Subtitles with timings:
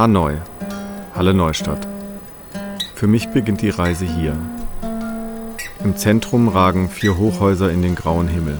[0.00, 0.38] Hanoi,
[1.14, 1.86] Halle Neustadt.
[2.94, 4.34] Für mich beginnt die Reise hier.
[5.84, 8.56] Im Zentrum ragen vier Hochhäuser in den grauen Himmel.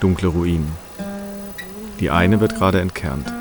[0.00, 0.70] Dunkle Ruinen.
[1.98, 3.32] Die eine wird gerade entkernt.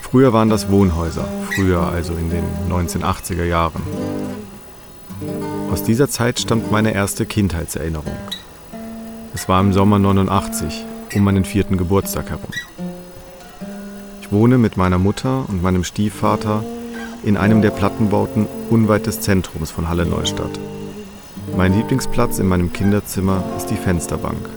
[0.00, 3.82] Früher waren das Wohnhäuser, früher also in den 1980er Jahren.
[5.70, 8.16] Aus dieser Zeit stammt meine erste Kindheitserinnerung.
[9.34, 12.50] Es war im Sommer 89, um meinen vierten Geburtstag herum.
[14.32, 16.64] Wohne mit meiner Mutter und meinem Stiefvater
[17.22, 20.58] in einem der Plattenbauten unweit des Zentrums von Halle Neustadt.
[21.54, 24.48] Mein Lieblingsplatz in meinem Kinderzimmer ist die Fensterbank.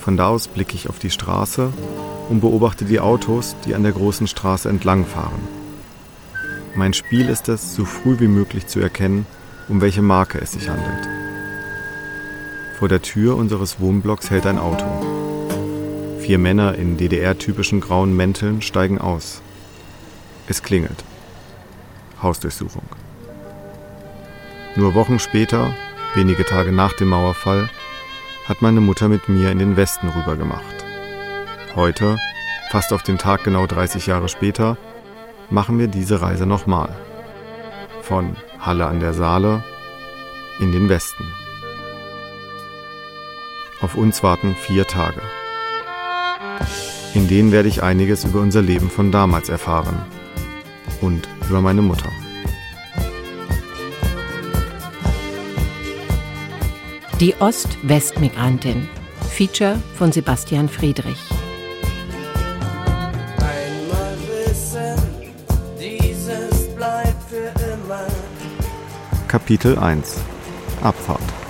[0.00, 1.72] Von da aus blicke ich auf die Straße
[2.30, 5.40] und beobachte die Autos, die an der großen Straße entlangfahren.
[6.76, 9.26] Mein Spiel ist es, so früh wie möglich zu erkennen,
[9.68, 11.08] um welche Marke es sich handelt.
[12.78, 15.21] Vor der Tür unseres Wohnblocks hält ein Auto.
[16.22, 19.42] Vier Männer in DDR-typischen grauen Mänteln steigen aus.
[20.46, 21.02] Es klingelt.
[22.22, 22.84] Hausdurchsuchung.
[24.76, 25.74] Nur Wochen später,
[26.14, 27.68] wenige Tage nach dem Mauerfall,
[28.46, 30.84] hat meine Mutter mit mir in den Westen rübergemacht.
[31.74, 32.16] Heute,
[32.70, 34.76] fast auf den Tag genau 30 Jahre später,
[35.50, 36.94] machen wir diese Reise nochmal.
[38.02, 39.64] Von Halle an der Saale
[40.60, 41.24] in den Westen.
[43.80, 45.20] Auf uns warten vier Tage.
[47.14, 49.96] In denen werde ich einiges über unser Leben von damals erfahren
[51.02, 52.08] und über meine Mutter.
[57.20, 58.88] Die Ost-West-Migrantin.
[59.30, 61.20] Feature von Sebastian Friedrich.
[63.38, 64.96] Einmal wissen,
[65.78, 68.06] dieses bleibt für immer.
[69.28, 70.18] Kapitel 1
[70.82, 71.41] Abfahrt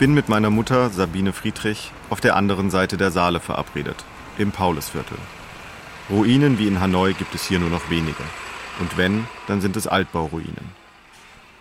[0.00, 4.02] bin mit meiner Mutter Sabine Friedrich auf der anderen Seite der Saale verabredet,
[4.38, 5.18] im Paulusviertel.
[6.08, 8.24] Ruinen wie in Hanoi gibt es hier nur noch wenige.
[8.78, 10.70] Und wenn, dann sind es Altbauruinen.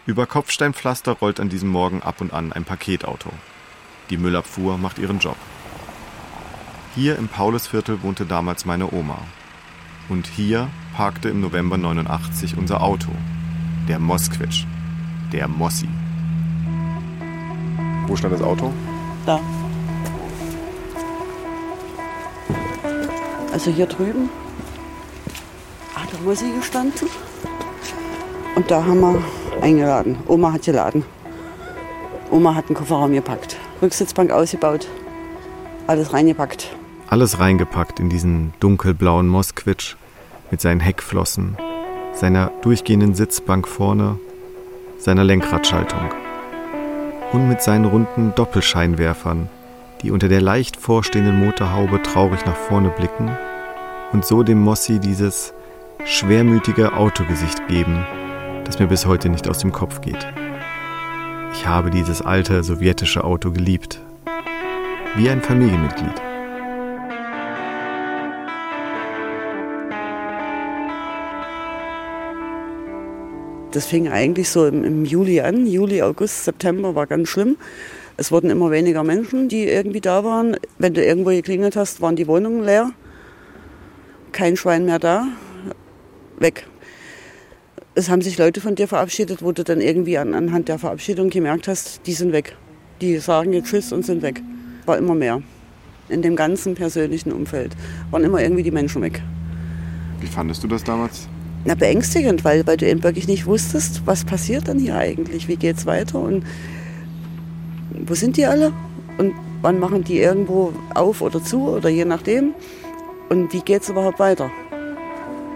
[0.06, 3.30] Über Kopfsteinpflaster rollt an diesem Morgen ab und an ein Paketauto.
[4.10, 5.38] Die Müllabfuhr macht ihren Job.
[6.96, 9.20] Hier im Paulusviertel wohnte damals meine Oma.
[10.08, 13.12] Und hier parkte im November 89 unser Auto.
[13.90, 14.64] Der Mosquitsch.
[15.34, 15.90] Der Mossi.
[18.10, 18.74] Wo stand das Auto?
[19.28, 19.40] Da.
[23.54, 24.30] Also hier drüben
[25.94, 27.08] hat der Musi gestanden.
[28.56, 29.22] Und da haben wir
[29.62, 30.18] eingeladen.
[30.28, 31.06] Oma hat geladen.
[32.32, 33.58] Oma hat den Kofferraum gepackt.
[33.80, 34.88] Rücksitzbank ausgebaut.
[35.86, 36.76] Alles reingepackt.
[37.08, 39.98] Alles reingepackt in diesen dunkelblauen Mosquitsch
[40.50, 41.58] mit seinen Heckflossen,
[42.14, 44.20] seiner durchgehenden Sitzbank vorne,
[44.98, 46.10] seiner Lenkradschaltung
[47.32, 49.50] und mit seinen runden Doppelscheinwerfern,
[50.02, 53.32] die unter der leicht vorstehenden Motorhaube traurig nach vorne blicken
[54.12, 55.54] und so dem Mossi dieses
[56.06, 58.06] schwermütige Autogesicht geben,
[58.66, 60.26] das mir bis heute nicht aus dem Kopf geht.
[61.54, 64.00] Ich habe dieses alte sowjetische Auto geliebt,
[65.16, 66.29] wie ein Familienmitglied.
[73.72, 75.68] Das fing eigentlich so im, im Juli an.
[75.68, 77.58] Juli, August, September war ganz schlimm.
[78.18, 80.58] Es wurden immer weniger Menschen, die irgendwie da waren.
[80.78, 82.92] Wenn du irgendwo geklingelt hast, waren die Wohnungen leer.
[84.32, 85.28] Kein Schwein mehr da.
[86.40, 86.68] Weg.
[87.96, 91.30] Es haben sich Leute von dir verabschiedet, wo du dann irgendwie an, anhand der Verabschiedung
[91.30, 92.56] gemerkt hast, die sind weg.
[93.02, 94.42] Die sagen jetzt Tschüss und sind weg.
[94.86, 95.42] War immer mehr.
[96.10, 97.76] In dem ganzen persönlichen Umfeld
[98.10, 99.22] waren immer irgendwie die Menschen weg.
[100.20, 101.28] Wie fandest du das damals?
[101.66, 105.58] Na, beängstigend, weil, weil du eben wirklich nicht wusstest, was passiert dann hier eigentlich, wie
[105.58, 106.46] geht's weiter und
[107.92, 108.72] wo sind die alle
[109.18, 112.54] und wann machen die irgendwo auf oder zu oder je nachdem
[113.30, 114.50] und wie geht's überhaupt weiter.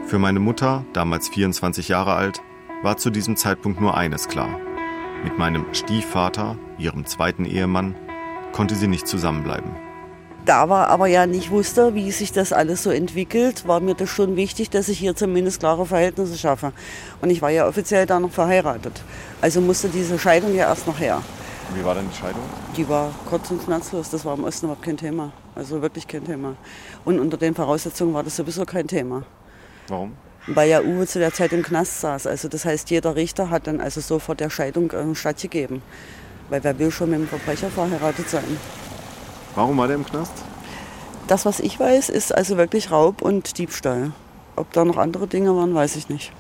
[0.07, 2.41] Für meine Mutter, damals 24 Jahre alt,
[2.81, 4.59] war zu diesem Zeitpunkt nur eines klar.
[5.23, 7.95] Mit meinem Stiefvater, ihrem zweiten Ehemann,
[8.51, 9.71] konnte sie nicht zusammenbleiben.
[10.45, 14.09] Da war aber ja nicht wusste, wie sich das alles so entwickelt, war mir das
[14.09, 16.73] schon wichtig, dass ich hier zumindest klare Verhältnisse schaffe.
[17.21, 19.01] Und ich war ja offiziell da noch verheiratet.
[19.41, 21.21] Also musste diese Scheidung ja erst noch her.
[21.73, 22.41] Wie war denn die Scheidung?
[22.75, 24.09] Die war kurz und schmerzlos.
[24.09, 25.31] Das war im Osten überhaupt kein Thema.
[25.55, 26.57] Also wirklich kein Thema.
[27.05, 29.23] Und unter den Voraussetzungen war das sowieso kein Thema.
[29.87, 30.11] Warum?
[30.47, 32.27] Weil ja Uwe zu der Zeit im Knast saß.
[32.27, 35.81] Also das heißt, jeder Richter hat dann also sofort der Scheidung äh, stattgegeben.
[36.49, 38.57] Weil wer will schon mit dem Verbrecher verheiratet sein?
[39.55, 40.33] Warum war der im Knast?
[41.27, 44.11] Das, was ich weiß, ist also wirklich Raub und Diebstahl.
[44.55, 46.31] Ob da noch andere Dinge waren, weiß ich nicht.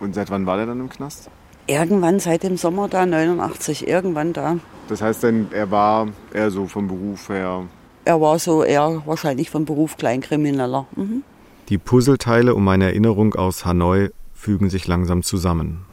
[0.00, 1.30] Und seit wann war der dann im Knast?
[1.66, 4.58] Irgendwann seit dem Sommer da, 89, irgendwann da.
[4.88, 7.64] Das heißt denn, er war eher so vom Beruf her.
[8.04, 10.86] Er war so eher wahrscheinlich vom Beruf Kleinkrimineller.
[10.94, 11.24] Mhm.
[11.68, 15.84] Die Puzzleteile um meine Erinnerung aus Hanoi fügen sich langsam zusammen.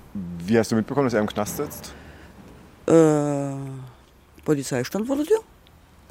[0.45, 1.93] Wie hast du mitbekommen, dass er im Knast sitzt?
[2.85, 3.55] Äh,
[4.45, 5.39] Polizeistand vor der Tür.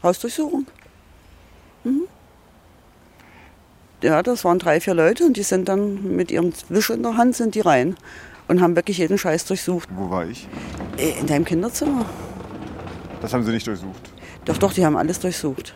[0.02, 0.66] Hausdurchsuchung.
[1.84, 2.02] Mhm.
[4.02, 7.16] Ja, das waren drei, vier Leute und die sind dann mit ihrem Wisch in der
[7.16, 7.96] Hand sind die rein
[8.49, 9.88] und haben wirklich jeden Scheiß durchsucht.
[9.94, 10.49] Wo war ich?
[10.99, 12.04] Äh, In deinem Kinderzimmer.
[13.20, 14.10] Das haben sie nicht durchsucht.
[14.44, 15.75] Doch, doch, die haben alles durchsucht.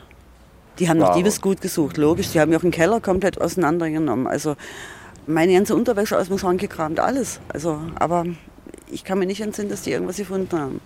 [0.81, 1.19] Die haben noch Warum?
[1.23, 2.33] Diebesgut gesucht, logisch.
[2.33, 4.27] Die haben ja auch den Keller komplett auseinandergenommen.
[4.27, 4.57] Also
[5.29, 7.41] meine ganze Unterwäsche aus dem Schrank gekramt, alles.
[7.49, 8.27] Also, aber
[8.91, 10.81] ich kann mir nicht entsinnen, dass die irgendwas gefunden haben.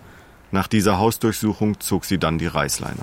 [0.51, 2.99] Nach dieser Hausdurchsuchung zog sie dann die Reißleine.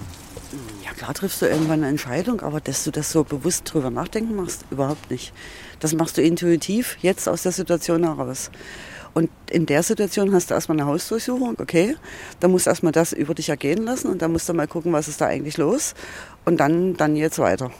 [0.98, 4.64] Klar triffst du irgendwann eine Entscheidung, aber dass du das so bewusst drüber nachdenken machst,
[4.72, 5.32] überhaupt nicht.
[5.78, 8.50] Das machst du intuitiv, jetzt aus der Situation heraus.
[9.14, 11.94] Und in der Situation hast du erstmal eine Hausdurchsuchung, okay.
[12.40, 14.92] Da musst du erstmal das über dich ergehen lassen und dann musst du mal gucken,
[14.92, 15.94] was ist da eigentlich los.
[16.44, 17.70] Und dann, dann jetzt weiter.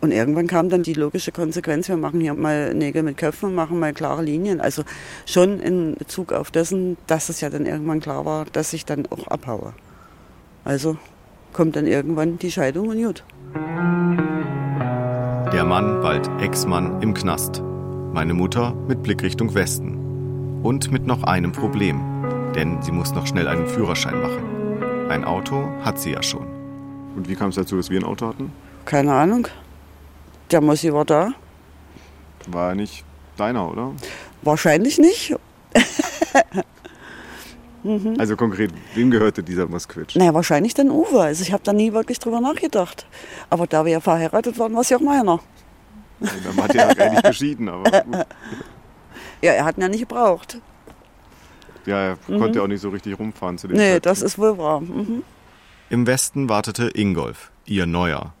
[0.00, 3.78] Und irgendwann kam dann die logische Konsequenz, wir machen hier mal Nägel mit Köpfen machen
[3.78, 4.60] mal klare Linien.
[4.60, 4.82] Also
[5.26, 9.06] schon in Bezug auf dessen, dass es ja dann irgendwann klar war, dass ich dann
[9.06, 9.74] auch abhaue.
[10.64, 10.96] Also
[11.56, 13.24] kommt dann irgendwann die Scheidung und gut.
[15.54, 17.62] Der Mann, bald Ex-Mann, im Knast.
[18.12, 20.60] Meine Mutter mit Blick Richtung Westen.
[20.62, 22.02] Und mit noch einem Problem.
[22.54, 25.08] Denn sie muss noch schnell einen Führerschein machen.
[25.08, 26.46] Ein Auto hat sie ja schon.
[27.16, 28.52] Und wie kam es dazu, dass wir ein Auto hatten?
[28.84, 29.48] Keine Ahnung.
[30.50, 31.32] Der Mossi war da.
[32.48, 33.02] War er nicht
[33.38, 33.92] deiner, oder?
[34.42, 35.34] Wahrscheinlich nicht.
[38.18, 40.16] Also konkret, wem gehörte dieser Mosquitsch?
[40.16, 41.20] Naja, wahrscheinlich dann Uwe.
[41.22, 43.06] Also ich habe da nie wirklich drüber nachgedacht.
[43.50, 45.40] Aber da wir ja verheiratet waren, war es ja auch meiner.
[46.20, 48.26] Dann hat er ja nicht geschieden, aber gut.
[49.42, 50.58] Ja, er hat ihn ja nicht gebraucht.
[51.84, 53.82] Ja, er konnte ja auch nicht so richtig rumfahren zu dem Mhm.
[53.82, 54.06] Nee, Zeitpunkt.
[54.06, 54.80] das ist wohl wahr.
[54.80, 55.22] Mhm.
[55.90, 58.32] Im Westen wartete Ingolf, ihr Neuer.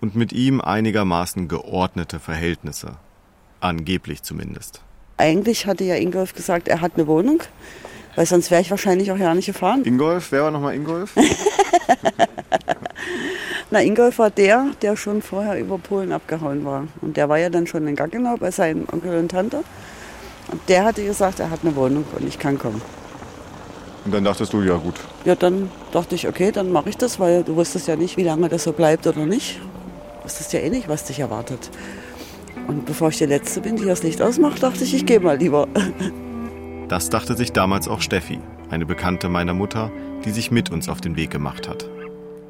[0.00, 2.96] Und mit ihm einigermaßen geordnete Verhältnisse.
[3.60, 4.80] Angeblich zumindest.
[5.18, 7.40] Eigentlich hatte ja Ingolf gesagt, er hat eine Wohnung.
[8.16, 9.84] Weil sonst wäre ich wahrscheinlich auch ja nicht gefahren.
[9.84, 11.14] Ingolf, wer war nochmal Ingolf?
[13.70, 16.86] Na, Ingolf war der, der schon vorher über Polen abgehauen war.
[17.02, 19.58] Und der war ja dann schon in Gaggenau bei seinem Onkel und Tante.
[20.50, 22.80] Und der hatte gesagt, er hat eine Wohnung und ich kann kommen.
[24.04, 24.94] Und dann dachtest du, ja gut,
[25.26, 28.22] Ja, dann dachte ich, okay, dann mache ich das, weil du wusstest ja nicht, wie
[28.22, 29.60] lange das so bleibt oder nicht.
[30.18, 31.70] Du wusstest ja eh nicht, was dich erwartet.
[32.66, 35.36] Und bevor ich die Letzte bin, die das Licht ausmacht, dachte ich, ich gehe mal
[35.36, 35.68] lieber.
[36.88, 38.38] Das dachte sich damals auch Steffi,
[38.70, 39.90] eine Bekannte meiner Mutter,
[40.24, 41.88] die sich mit uns auf den Weg gemacht hat.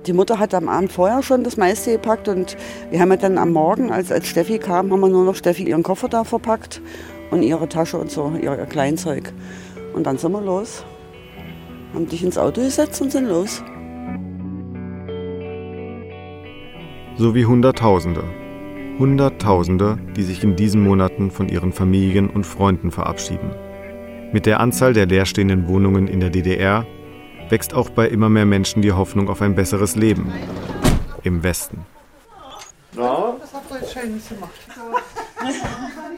[0.06, 2.56] Die Mutter hat am Abend vorher schon das meiste gepackt und
[2.90, 5.64] wir haben ja dann am Morgen, als, als Steffi kam, haben wir nur noch Steffi
[5.64, 6.80] ihren Koffer da verpackt
[7.32, 9.32] und ihre Tasche und so, ihr, ihr Kleinzeug.
[9.92, 10.84] Und dann sind wir los,
[11.92, 13.62] haben dich ins Auto gesetzt und sind los.
[17.16, 18.22] So wie Hunderttausende.
[19.00, 23.50] Hunderttausende, die sich in diesen Monaten von ihren Familien und Freunden verabschieden.
[24.30, 26.86] Mit der Anzahl der leerstehenden Wohnungen in der DDR
[27.48, 30.32] wächst auch bei immer mehr Menschen die Hoffnung auf ein besseres Leben.
[31.22, 31.86] Im Westen.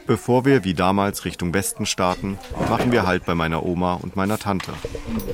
[0.07, 2.37] Bevor wir wie damals Richtung Westen starten,
[2.69, 4.73] machen wir Halt bei meiner Oma und meiner Tante.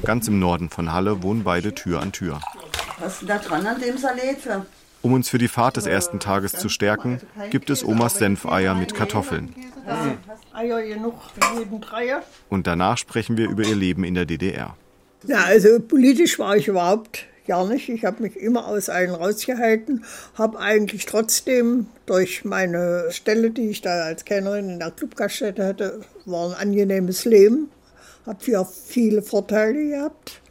[0.03, 2.39] Ganz im Norden von Halle wohnen beide Tür an Tür.
[2.99, 4.65] Was ist denn da dran an dem Salat für?
[5.01, 8.93] Um uns für die Fahrt des ersten Tages zu stärken, gibt es Omas Senfeier mit
[8.93, 9.53] Kartoffeln.
[10.53, 12.23] Eier genug für jeden Dreier.
[12.49, 14.75] Und danach sprechen wir über ihr Leben in der DDR.
[15.25, 17.89] Ja, also politisch war ich überhaupt gar nicht.
[17.89, 20.03] Ich habe mich immer aus allen rausgehalten,
[20.35, 26.01] habe eigentlich trotzdem durch meine Stelle, die ich da als Kennerin in der Clubgaststätte hatte,
[26.25, 27.69] war ein angenehmes Leben,
[28.25, 30.41] habe ja viele Vorteile gehabt.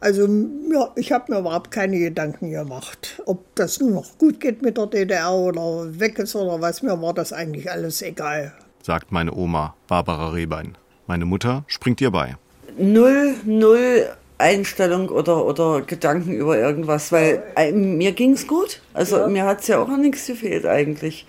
[0.00, 0.26] Also
[0.72, 4.78] ja, ich habe mir überhaupt keine Gedanken gemacht, ob das nun noch gut geht mit
[4.78, 6.82] der DDR oder weg ist oder was.
[6.82, 8.54] Mir war das eigentlich alles egal.
[8.82, 10.78] sagt meine Oma Barbara Rehbein.
[11.06, 12.36] Meine Mutter springt ihr bei.
[12.78, 14.06] null, null
[14.38, 18.80] Einstellung oder, oder Gedanken über irgendwas, weil äh, mir ging's gut.
[18.94, 21.26] Also mir hat's ja auch an nichts gefehlt eigentlich.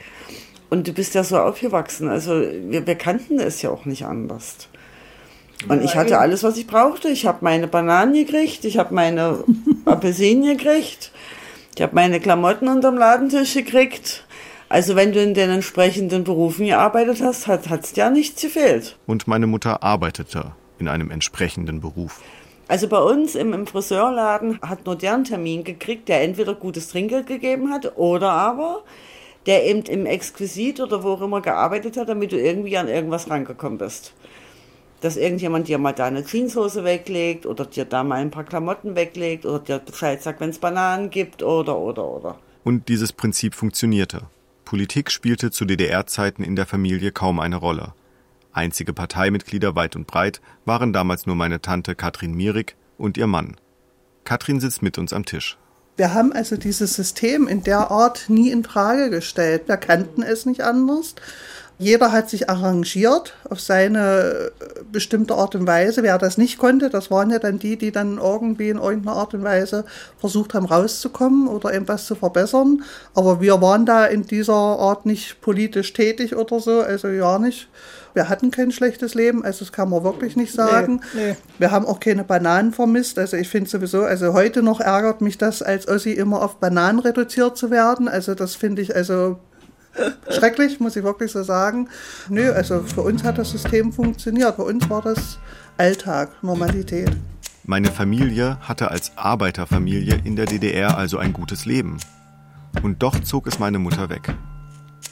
[0.69, 4.69] Und du bist ja so aufgewachsen, also wir, wir kannten es ja auch nicht anders.
[5.67, 7.09] Und ich hatte alles, was ich brauchte.
[7.09, 9.43] Ich habe meine Bananen gekriegt, ich habe meine
[9.85, 11.11] Apfelsinen gekriegt,
[11.75, 14.25] ich habe meine Klamotten unterm Ladentisch gekriegt.
[14.69, 18.97] Also wenn du in den entsprechenden Berufen gearbeitet hast, hat hat's dir nichts gefehlt.
[19.05, 22.21] Und meine Mutter arbeitete in einem entsprechenden Beruf.
[22.67, 26.87] Also bei uns im, im Friseurladen hat nur der einen Termin gekriegt, der entweder gutes
[26.87, 28.83] Trinkgeld gegeben hat oder aber
[29.45, 33.29] der eben im Exquisit oder wo auch immer gearbeitet hat, damit du irgendwie an irgendwas
[33.29, 34.13] rangekommen bist.
[35.01, 38.95] Dass irgendjemand dir mal da eine Jeanshose weglegt oder dir da mal ein paar Klamotten
[38.95, 42.39] weglegt oder dir Bescheid sagt, wenn es Bananen gibt oder, oder, oder.
[42.63, 44.21] Und dieses Prinzip funktionierte.
[44.63, 47.93] Politik spielte zu DDR-Zeiten in der Familie kaum eine Rolle.
[48.53, 53.55] Einzige Parteimitglieder weit und breit waren damals nur meine Tante Katrin Mierig und ihr Mann.
[54.23, 55.57] Katrin sitzt mit uns am Tisch.
[55.97, 59.67] Wir haben also dieses System in der Art nie in Frage gestellt.
[59.67, 61.15] Wir kannten es nicht anders.
[61.81, 66.03] Jeder hat sich arrangiert auf seine äh, bestimmte Art und Weise.
[66.03, 69.33] Wer das nicht konnte, das waren ja dann die, die dann irgendwie in irgendeiner Art
[69.33, 69.83] und Weise
[70.19, 72.83] versucht haben, rauszukommen oder etwas zu verbessern.
[73.15, 77.67] Aber wir waren da in dieser Art nicht politisch tätig oder so, also ja nicht.
[78.13, 81.01] Wir hatten kein schlechtes Leben, also das kann man wirklich nicht sagen.
[81.15, 81.35] Nee, nee.
[81.57, 83.17] Wir haben auch keine Bananen vermisst.
[83.17, 86.99] Also ich finde sowieso, also heute noch ärgert mich das, als Ossi immer auf Bananen
[86.99, 88.07] reduziert zu werden.
[88.07, 89.39] Also das finde ich also
[90.29, 91.89] schrecklich, muss ich wirklich so sagen.
[92.29, 94.57] Nö, also für uns hat das System funktioniert.
[94.57, 95.39] Bei uns war das
[95.77, 97.11] Alltag, Normalität.
[97.63, 101.97] Meine Familie hatte als Arbeiterfamilie in der DDR also ein gutes Leben.
[102.81, 104.33] Und doch zog es meine Mutter weg.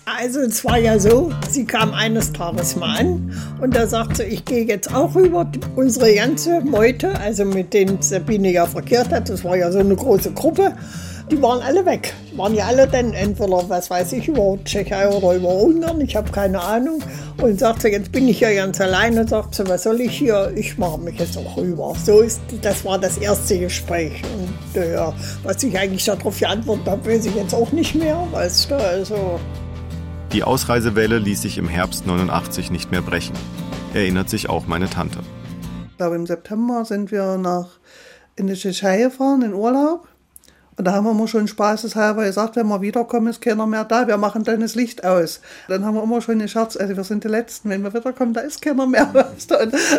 [0.05, 3.31] Also es war ja so, sie kam eines Tages mal an
[3.62, 5.50] und da sagte sie, ich gehe jetzt auch rüber.
[5.75, 9.95] Unsere ganze Meute, also mit denen Sabine ja verkehrt hat, das war ja so eine
[9.95, 10.74] große Gruppe,
[11.31, 12.13] die waren alle weg.
[12.31, 16.15] Die waren ja alle dann entweder, was weiß ich, über Tschechei oder über Ungarn, ich
[16.15, 17.01] habe keine Ahnung.
[17.41, 19.27] Und sagte, jetzt bin ich ja ganz alleine.
[19.27, 20.51] Sagt sie, was soll ich hier?
[20.55, 21.93] Ich mache mich jetzt auch rüber.
[22.03, 24.21] So ist, das war das erste Gespräch.
[24.74, 24.98] Und äh,
[25.43, 28.27] was ich eigentlich darauf geantwortet habe, weiß ich jetzt auch nicht mehr.
[28.31, 29.39] Weißt du, also
[30.33, 33.33] die Ausreisewelle ließ sich im Herbst 89 nicht mehr brechen.
[33.95, 35.19] Erinnert sich auch meine Tante.
[35.89, 37.79] Ich glaube, im September sind wir nach
[38.36, 40.07] in die Tschechei gefahren, in Urlaub.
[40.79, 44.07] Und da haben wir immer schon spaßeshalber gesagt, wenn wir wiederkommen, ist keiner mehr da,
[44.07, 45.41] wir machen dann das Licht aus.
[45.67, 48.39] Dann haben wir immer schon gescherzt, also wir sind die Letzten, wenn wir wiederkommen, da
[48.39, 49.13] ist keiner mehr.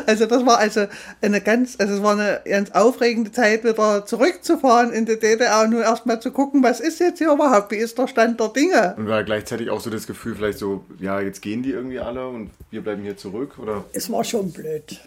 [0.07, 0.87] also das war also
[1.21, 5.73] eine ganz, also es war eine ganz aufregende Zeit, wieder zurückzufahren in die DDR und
[5.73, 8.95] nur erstmal zu gucken, was ist jetzt hier überhaupt, wie ist der Stand der Dinge.
[8.97, 12.27] Und war gleichzeitig auch so das Gefühl, vielleicht so, ja, jetzt gehen die irgendwie alle
[12.27, 13.85] und wir bleiben hier zurück, oder?
[13.93, 14.99] Es war schon blöd.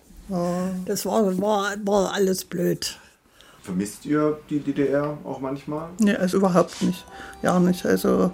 [0.86, 3.00] Das war, war, war alles blöd.
[3.64, 5.88] Vermisst ihr die DDR auch manchmal?
[6.00, 7.06] Nee, also überhaupt nicht.
[7.42, 7.86] Ja, nicht.
[7.86, 8.32] Also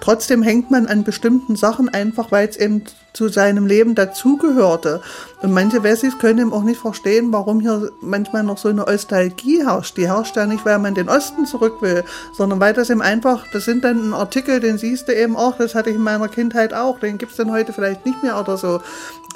[0.00, 2.84] trotzdem hängt man an bestimmten Sachen einfach, weil es eben
[3.14, 5.00] zu seinem Leben dazugehörte.
[5.40, 9.64] Und manche Wessis können eben auch nicht verstehen, warum hier manchmal noch so eine Nostalgie
[9.64, 9.96] herrscht.
[9.96, 12.02] Die herrscht ja nicht, weil man den Osten zurück will,
[12.36, 15.56] sondern weil das eben einfach, das sind dann ein Artikel, den siehst du eben auch,
[15.56, 18.38] das hatte ich in meiner Kindheit auch, den gibt es dann heute vielleicht nicht mehr
[18.38, 18.80] oder so.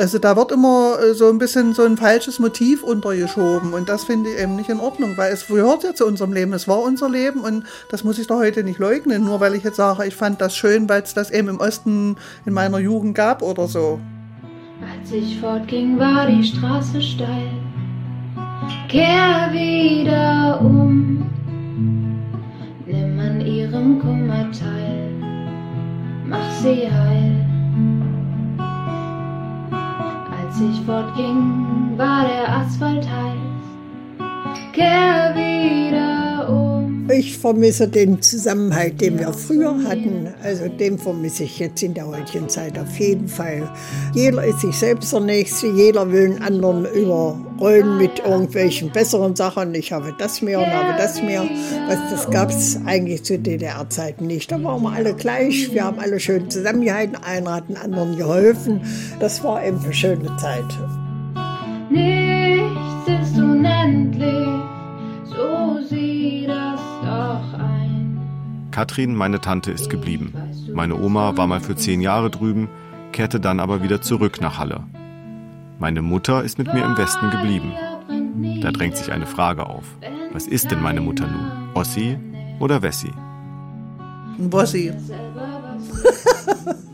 [0.00, 4.04] Also da wird immer äh, so ein bisschen so ein falsches Motiv untergeschoben und das
[4.04, 6.78] finde ich eben nicht in Ordnung, weil es gehört ja zu unserem Leben, es war
[6.78, 10.06] unser Leben und das muss ich doch heute nicht leugnen, nur weil ich jetzt sage,
[10.06, 13.66] ich fand das schön, weil es das eben im Osten in meiner Jugend gab oder
[13.66, 14.00] so.
[14.80, 17.50] Als ich fortging, war die Straße steil.
[18.88, 21.26] Kehr wieder um,
[22.86, 25.10] nimm an ihrem Kummer teil,
[26.26, 27.44] mach sie heil.
[30.40, 33.38] Als ich fortging, war der Asphalt heiß.
[34.72, 35.57] Kehr wieder.
[37.10, 40.28] Ich vermisse den Zusammenhalt, den wir früher hatten.
[40.42, 43.70] Also den vermisse ich jetzt in der heutigen Zeit auf jeden Fall.
[44.14, 49.74] Jeder ist sich selbst der Nächste, jeder will einen anderen überrollen mit irgendwelchen besseren Sachen.
[49.74, 51.44] Ich habe das mehr und habe das mehr.
[51.88, 54.52] Was, das gab es eigentlich zu DDR-Zeiten nicht.
[54.52, 58.82] Da waren wir alle gleich, wir haben alle schön zusammengehalten, einer hat den anderen geholfen.
[59.18, 60.66] Das war eben eine schöne Zeit.
[68.78, 70.32] Katrin, meine Tante, ist geblieben.
[70.72, 72.68] Meine Oma war mal für zehn Jahre drüben,
[73.10, 74.84] kehrte dann aber wieder zurück nach Halle.
[75.80, 77.72] Meine Mutter ist mit mir im Westen geblieben.
[78.62, 79.82] Da drängt sich eine Frage auf.
[80.32, 81.74] Was ist denn meine Mutter nun?
[81.74, 82.20] Ossi
[82.60, 83.10] oder Wessi?
[84.38, 84.92] Bossi.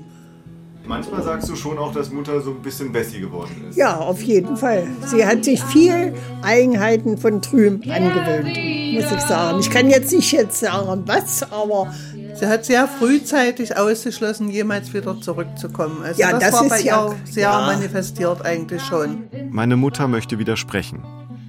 [0.87, 3.77] Manchmal sagst du schon auch, dass Mutter so ein bisschen Bessie geworden ist.
[3.77, 4.87] Ja, auf jeden Fall.
[5.07, 6.13] Sie hat sich viel
[6.43, 8.49] Eigenheiten von drüben angewöhnt,
[8.95, 9.61] muss ich sagen.
[9.61, 11.93] Ich kann jetzt nicht jetzt sagen, was, aber
[12.35, 16.03] Sie hat sehr frühzeitig ausgeschlossen, jemals wieder zurückzukommen.
[16.03, 17.67] Also Ja, das, das war ist bei ja- ihr sehr ja.
[17.67, 19.25] manifestiert eigentlich schon.
[19.51, 21.03] Meine Mutter möchte widersprechen,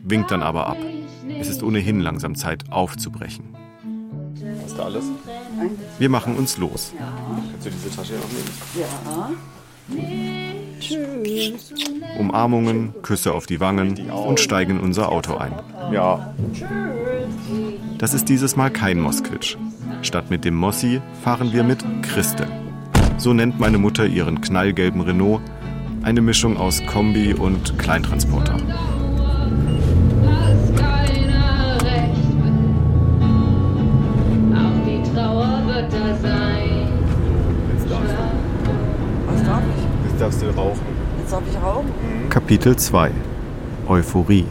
[0.03, 0.77] winkt dann aber ab.
[1.39, 3.45] Es ist ohnehin langsam Zeit aufzubrechen.
[4.63, 5.03] Hast du alles?
[5.99, 6.93] Wir machen uns los.
[7.51, 9.37] Kannst du diese Tasche noch nehmen?
[12.19, 15.53] Umarmungen, Küsse auf die Wangen und steigen in unser Auto ein.
[15.91, 16.33] Ja.
[17.97, 19.57] Das ist dieses Mal kein Moskwitsch.
[20.01, 22.47] Statt mit dem Mossi fahren wir mit Christel.
[23.17, 25.41] So nennt meine Mutter ihren knallgelben Renault,
[26.03, 28.57] Eine Mischung aus Kombi und Kleintransporter.
[40.15, 40.79] Jetzt darfst du rauchen.
[41.19, 42.29] Jetzt darf ich rauchen.
[42.29, 43.11] Kapitel 2
[43.87, 44.45] Euphorie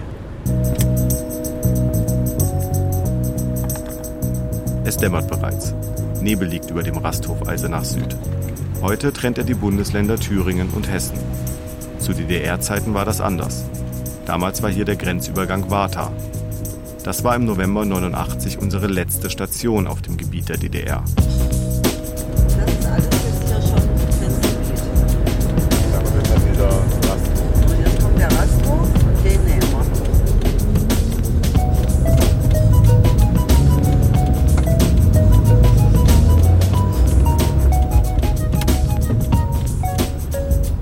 [4.85, 5.75] Es dämmert bereits.
[6.21, 8.14] Nebel liegt über dem Rasthof Eisenach Süd.
[8.83, 11.16] Heute trennt er die Bundesländer Thüringen und Hessen.
[11.99, 13.64] Zu DDR-Zeiten war das anders.
[14.26, 16.12] Damals war hier der Grenzübergang Warta.
[17.04, 21.02] Das war im November 89 unsere letzte Station auf dem Gebiet der DDR.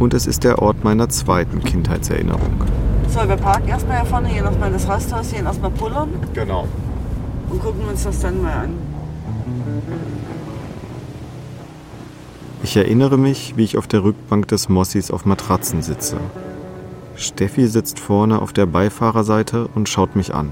[0.03, 2.65] Und es ist der Ort meiner zweiten Kindheitserinnerung.
[3.09, 6.67] So, wir parken erstmal hier vorne, gehen erstmal in das Rasthaus, gehen erstmal pullern Genau.
[7.49, 8.71] und gucken uns das dann mal an.
[12.65, 16.17] Ich erinnere mich, wie ich auf der Rückbank des Mossis auf Matratzen sitze.
[17.15, 20.51] Steffi sitzt vorne auf der Beifahrerseite und schaut mich an.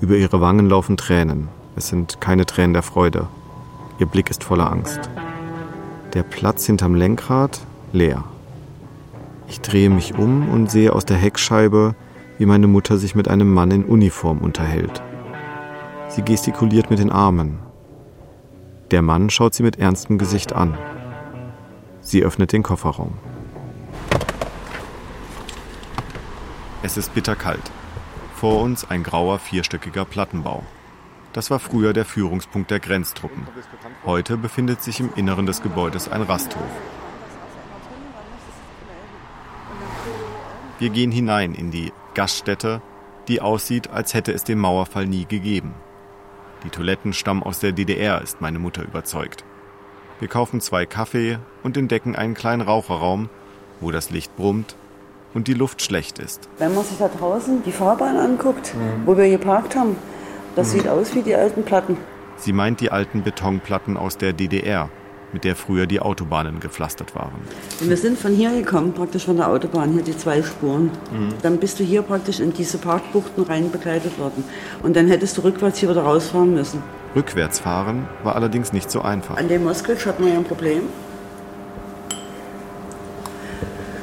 [0.00, 1.48] Über ihre Wangen laufen Tränen.
[1.76, 3.26] Es sind keine Tränen der Freude.
[3.98, 5.00] Ihr Blick ist voller Angst.
[6.14, 7.60] Der Platz hinterm Lenkrad
[7.92, 8.24] leer.
[9.48, 11.94] Ich drehe mich um und sehe aus der Heckscheibe,
[12.36, 15.02] wie meine Mutter sich mit einem Mann in Uniform unterhält.
[16.08, 17.58] Sie gestikuliert mit den Armen.
[18.90, 20.76] Der Mann schaut sie mit ernstem Gesicht an.
[22.00, 23.12] Sie öffnet den Kofferraum.
[26.82, 27.70] Es ist bitterkalt.
[28.34, 30.62] Vor uns ein grauer vierstöckiger Plattenbau.
[31.32, 33.46] Das war früher der Führungspunkt der Grenztruppen.
[34.04, 36.62] Heute befindet sich im Inneren des Gebäudes ein Rasthof.
[40.78, 42.80] Wir gehen hinein in die Gaststätte,
[43.26, 45.74] die aussieht, als hätte es den Mauerfall nie gegeben.
[46.64, 49.44] Die Toiletten stammen aus der DDR, ist meine Mutter überzeugt.
[50.20, 53.28] Wir kaufen zwei Kaffee und entdecken einen kleinen Raucherraum,
[53.80, 54.76] wo das Licht brummt
[55.34, 56.48] und die Luft schlecht ist.
[56.58, 58.74] Wenn man sich da draußen die Fahrbahn anguckt,
[59.04, 59.96] wo wir geparkt haben,
[60.56, 61.96] das sieht aus wie die alten Platten.
[62.36, 64.90] Sie meint die alten Betonplatten aus der DDR,
[65.32, 67.40] mit der früher die Autobahnen gepflastert waren.
[67.80, 70.90] Wir sind von hier gekommen, praktisch von der Autobahn, hier die zwei Spuren.
[71.42, 74.44] Dann bist du hier praktisch in diese Parkbuchten rein begleitet worden.
[74.82, 76.82] Und dann hättest du rückwärts hier wieder rausfahren müssen.
[77.14, 79.36] Rückwärts fahren war allerdings nicht so einfach.
[79.36, 80.82] An dem Moskowitsch hatten wir ja ein Problem.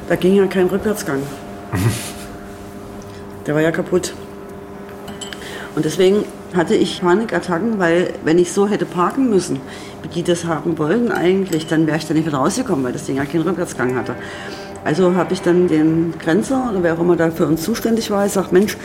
[0.08, 1.22] Da ging ja kein Rückwärtsgang.
[3.46, 4.12] Der war ja kaputt.
[5.74, 6.24] Und deswegen
[6.56, 9.60] hatte ich Panikattacken, weil wenn ich so hätte parken müssen,
[10.02, 13.04] wie die das haben wollten eigentlich, dann wäre ich da nicht wieder rausgekommen, weil das
[13.04, 14.14] Ding ja keinen Rückwärtsgang hatte.
[14.84, 18.24] Also habe ich dann den Grenzer oder wer auch immer da für uns zuständig war,
[18.24, 18.76] gesagt, Mensch,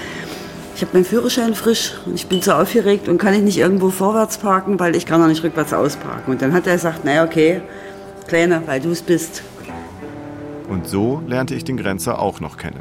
[0.76, 3.90] ich habe meinen Führerschein frisch und ich bin so aufgeregt und kann ich nicht irgendwo
[3.90, 6.32] vorwärts parken, weil ich kann auch nicht rückwärts ausparken.
[6.32, 7.62] Und dann hat er gesagt, naja, okay,
[8.32, 9.44] Kleiner, weil du es bist.
[10.70, 12.80] Und so lernte ich den Grenzer auch noch kennen.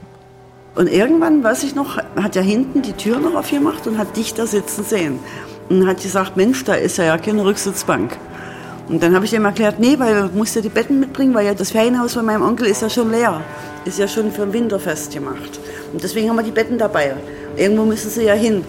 [0.75, 4.35] Und irgendwann, weiß ich noch, hat er hinten die Tür noch aufgemacht und hat dich
[4.35, 5.19] da sitzen sehen.
[5.69, 8.17] Und hat gesagt, Mensch, da ist ja keine Rücksitzbank.
[8.89, 11.47] Und dann habe ich ihm erklärt, nee, weil du musst ja die Betten mitbringen, weil
[11.47, 13.41] ja das Ferienhaus von meinem Onkel ist ja schon leer.
[13.85, 15.61] Ist ja schon für den Winterfest gemacht.
[15.93, 17.15] Und deswegen haben wir die Betten dabei.
[17.57, 18.65] Irgendwo müssen sie ja hin.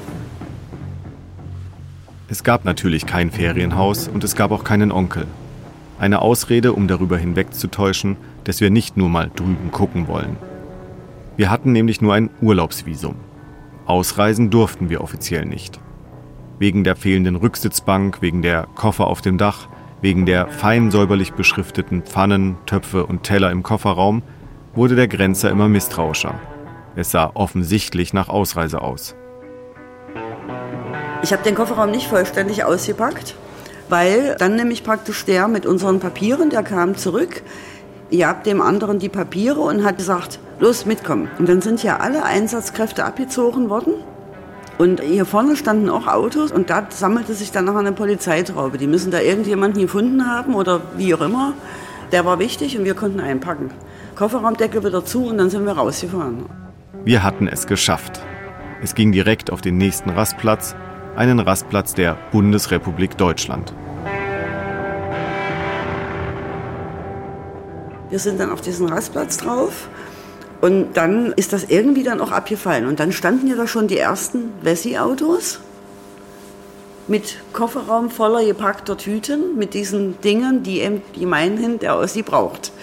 [2.29, 5.25] Es gab natürlich kein Ferienhaus und es gab auch keinen Onkel.
[5.99, 10.37] Eine Ausrede, um darüber hinwegzutäuschen, dass wir nicht nur mal drüben gucken wollen.
[11.41, 13.15] Wir hatten nämlich nur ein Urlaubsvisum.
[13.87, 15.79] Ausreisen durften wir offiziell nicht.
[16.59, 19.67] Wegen der fehlenden Rücksitzbank, wegen der Koffer auf dem Dach,
[20.01, 24.21] wegen der fein säuberlich beschrifteten Pfannen, Töpfe und Teller im Kofferraum
[24.75, 26.35] wurde der Grenzer immer misstrauischer.
[26.95, 29.15] Es sah offensichtlich nach Ausreise aus.
[31.23, 33.33] Ich habe den Kofferraum nicht vollständig ausgepackt,
[33.89, 37.41] weil dann nämlich praktisch der mit unseren Papieren, der kam zurück,
[38.11, 41.29] ihr habt dem anderen die Papiere und hat gesagt, los mitkommen.
[41.39, 43.93] Und dann sind ja alle Einsatzkräfte abgezogen worden.
[44.77, 48.77] Und hier vorne standen auch Autos und da sammelte sich dann noch eine Polizeitraube.
[48.77, 51.53] Die müssen da irgendjemanden gefunden haben oder wie auch immer.
[52.11, 53.71] Der war wichtig und wir konnten einpacken.
[54.15, 56.45] Kofferraumdeckel wieder zu und dann sind wir rausgefahren.
[57.05, 58.21] Wir hatten es geschafft.
[58.81, 60.75] Es ging direkt auf den nächsten Rastplatz,
[61.15, 63.73] einen Rastplatz der Bundesrepublik Deutschland.
[68.11, 69.87] Wir sind dann auf diesen Rastplatz drauf
[70.59, 72.85] und dann ist das irgendwie dann auch abgefallen.
[72.85, 75.59] Und dann standen ja da schon die ersten Wessi-Autos
[77.07, 82.73] mit Kofferraum voller gepackter Tüten, mit diesen Dingen, die eben gemeinhin der Ossi braucht.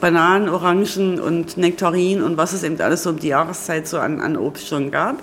[0.00, 4.20] Bananen, Orangen und Nektarin und was es eben alles so um die Jahreszeit so an,
[4.20, 5.22] an Obst schon gab.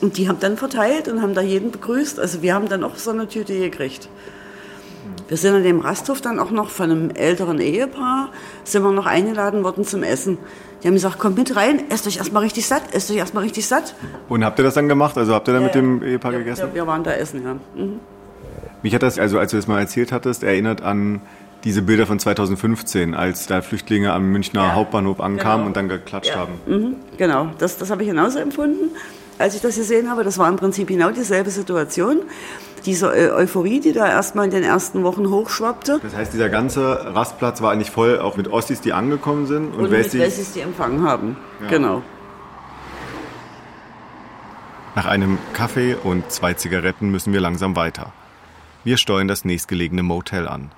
[0.00, 2.18] Und die haben dann verteilt und haben da jeden begrüßt.
[2.18, 4.08] Also wir haben dann auch so eine Tüte gekriegt.
[5.28, 8.28] Wir sind an dem Rasthof dann auch noch von einem älteren Ehepaar,
[8.64, 10.38] sind wir noch eingeladen worden zum Essen.
[10.82, 13.66] Die haben gesagt, kommt mit rein, esst euch erstmal richtig satt, esst euch erstmal richtig
[13.66, 13.94] satt.
[14.28, 15.18] Und habt ihr das dann gemacht?
[15.18, 16.66] Also habt ihr dann mit dem Ehepaar Ja, gegessen?
[16.68, 17.54] ja, wir waren da essen, ja.
[17.82, 17.98] Mhm.
[18.82, 21.20] Mich hat das, also als du das mal erzählt hattest, erinnert an
[21.64, 25.66] diese Bilder von 2015, als da Flüchtlinge am Münchner Ja, Hauptbahnhof ankamen genau.
[25.66, 26.36] und dann geklatscht Ja.
[26.36, 26.52] haben.
[26.66, 28.90] Mhm, genau, das, das habe ich genauso empfunden.
[29.38, 32.18] Als ich das gesehen habe, das war im Prinzip genau dieselbe Situation.
[32.86, 35.98] Diese Euphorie, die da erstmal in den ersten Wochen hochschwappte.
[36.02, 39.86] Das heißt, dieser ganze Rastplatz war eigentlich voll auch mit Ossis, die angekommen sind und,
[39.86, 40.14] Und Wessis.
[40.14, 41.36] mit Wessis, die empfangen haben.
[41.62, 41.68] Ja.
[41.68, 42.02] Genau.
[44.94, 48.12] Nach einem Kaffee und zwei Zigaretten müssen wir langsam weiter.
[48.84, 50.70] Wir steuern das nächstgelegene Motel an.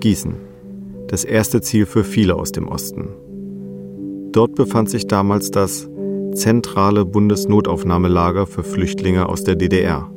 [0.00, 0.55] Gießen.
[1.08, 3.08] Das erste Ziel für viele aus dem Osten.
[4.32, 5.88] Dort befand sich damals das
[6.34, 10.10] zentrale Bundesnotaufnahmelager für Flüchtlinge aus der DDR.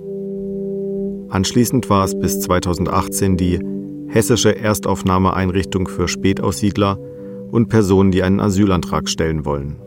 [1.29, 3.59] Anschließend war es bis 2018 die
[4.07, 6.97] Hessische Erstaufnahmeeinrichtung für Spätaussiedler
[7.51, 9.79] und Personen, die einen Asylantrag stellen wollen.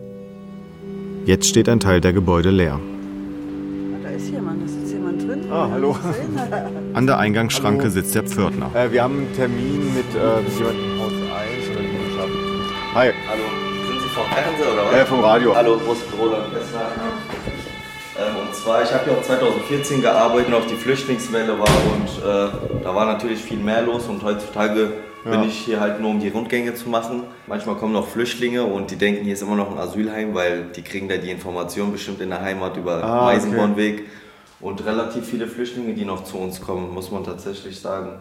[1.27, 2.79] Jetzt steht ein Teil der Gebäude leer.
[5.53, 5.95] Ah, hallo.
[6.95, 7.91] An der Eingangsschranke Hallo.
[7.93, 8.71] sitzt der Pförtner.
[8.75, 11.83] Äh, wir haben einen Termin mit, äh, jemandem im Haus 1 oder
[12.17, 12.95] schaffen.
[12.95, 13.43] Hi, Hallo,
[13.87, 14.95] sind Sie vom Fernseher oder was?
[15.01, 15.55] äh, vom Radio.
[15.55, 16.47] Hallo, Prost, Roland.
[18.19, 22.83] Ähm, und zwar, ich habe ja auch 2014 gearbeitet, auf die Flüchtlingswelle war und äh,
[22.83, 24.93] da war natürlich viel mehr los und heutzutage
[25.25, 25.45] bin Ja.
[25.45, 27.25] ich hier halt nur, um die Rundgänge zu machen.
[27.47, 30.83] Manchmal kommen noch Flüchtlinge und die denken, hier ist immer noch ein Asylheim, weil die
[30.83, 33.37] kriegen da die Informationen bestimmt in der Heimat über Ah, okay.
[34.62, 38.20] Und relativ viele Flüchtlinge, die noch zu uns kommen, muss man tatsächlich sagen.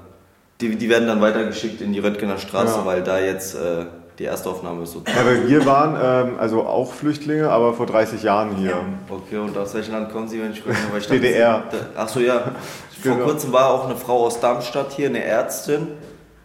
[0.60, 2.86] Die, die werden dann weitergeschickt in die Röttgener Straße, Ja.
[2.86, 3.86] weil da jetzt äh,
[4.20, 5.44] die Erstaufnahme ist sozusagen.
[5.44, 8.76] Ja, wir waren ähm, also auch Flüchtlinge, aber vor 30 Jahren hier.
[9.10, 10.76] Okay, und aus welchem Land kommen Sie, wenn ich darf?
[10.92, 11.60] Weil ich DDR.
[11.72, 12.40] dachte, Ach so, ja.
[13.02, 13.26] Vor Genau.
[13.26, 15.88] kurzem war auch eine Frau aus Darmstadt hier, eine Ärztin.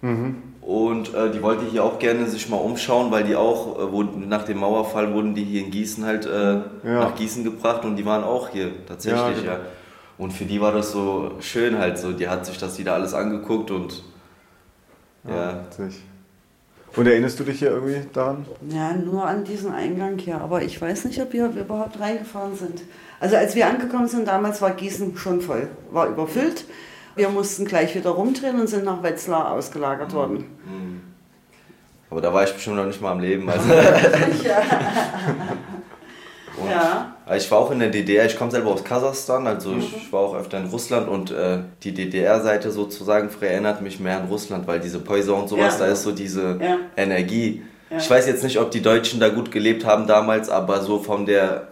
[0.00, 0.37] Mhm.
[0.62, 4.28] Und äh, die wollte hier auch gerne sich mal umschauen, weil die auch, äh, wurden,
[4.28, 6.61] nach dem Mauerfall wurden die hier in Gießen halt äh, Ja.
[7.00, 9.59] nach Gießen gebracht und die waren auch hier tatsächlich, Ja, ja.
[10.18, 13.12] Und für die war das so schön halt so, die hat sich das wieder alles
[13.12, 14.02] angeguckt und
[15.29, 15.64] ja.
[15.64, 16.02] Witzig.
[16.94, 18.46] Und erinnerst du dich hier irgendwie daran?
[18.70, 20.40] Ja, nur an diesen Eingang hier.
[20.40, 22.83] Aber ich weiß nicht, ob wir überhaupt reingefahren sind.
[23.20, 26.64] Also als wir angekommen sind, damals war Gießen schon voll, war überfüllt.
[27.14, 30.44] Wir mussten gleich wieder rumdrehen und sind nach Wetzlar ausgelagert worden.
[32.09, 33.48] Aber da war ich bestimmt noch nicht mal am Leben.
[33.48, 33.68] Also.
[36.57, 37.12] Und Ja.
[37.37, 39.81] Ich war auch in der DDR, ich komme selber aus Kasachstan, also Mhm.
[39.81, 44.29] ich war auch öfter in Russland und äh, die DDR-Seite sozusagen erinnert mich mehr an
[44.29, 45.87] Russland, weil diese Päuser und sowas, Ja.
[45.87, 46.77] da ist so diese Ja.
[46.97, 47.62] Energie.
[47.90, 47.99] Ja.
[47.99, 51.27] Ich weiß jetzt nicht, ob die Deutschen da gut gelebt haben damals, aber so von
[51.27, 51.69] der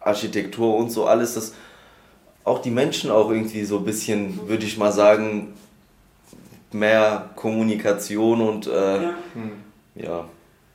[0.00, 1.54] Architektur und so alles, das
[2.44, 5.52] auch die Menschen auch irgendwie so ein bisschen, würde ich mal sagen,
[6.72, 9.02] mehr Kommunikation und äh,
[9.94, 10.24] Ja.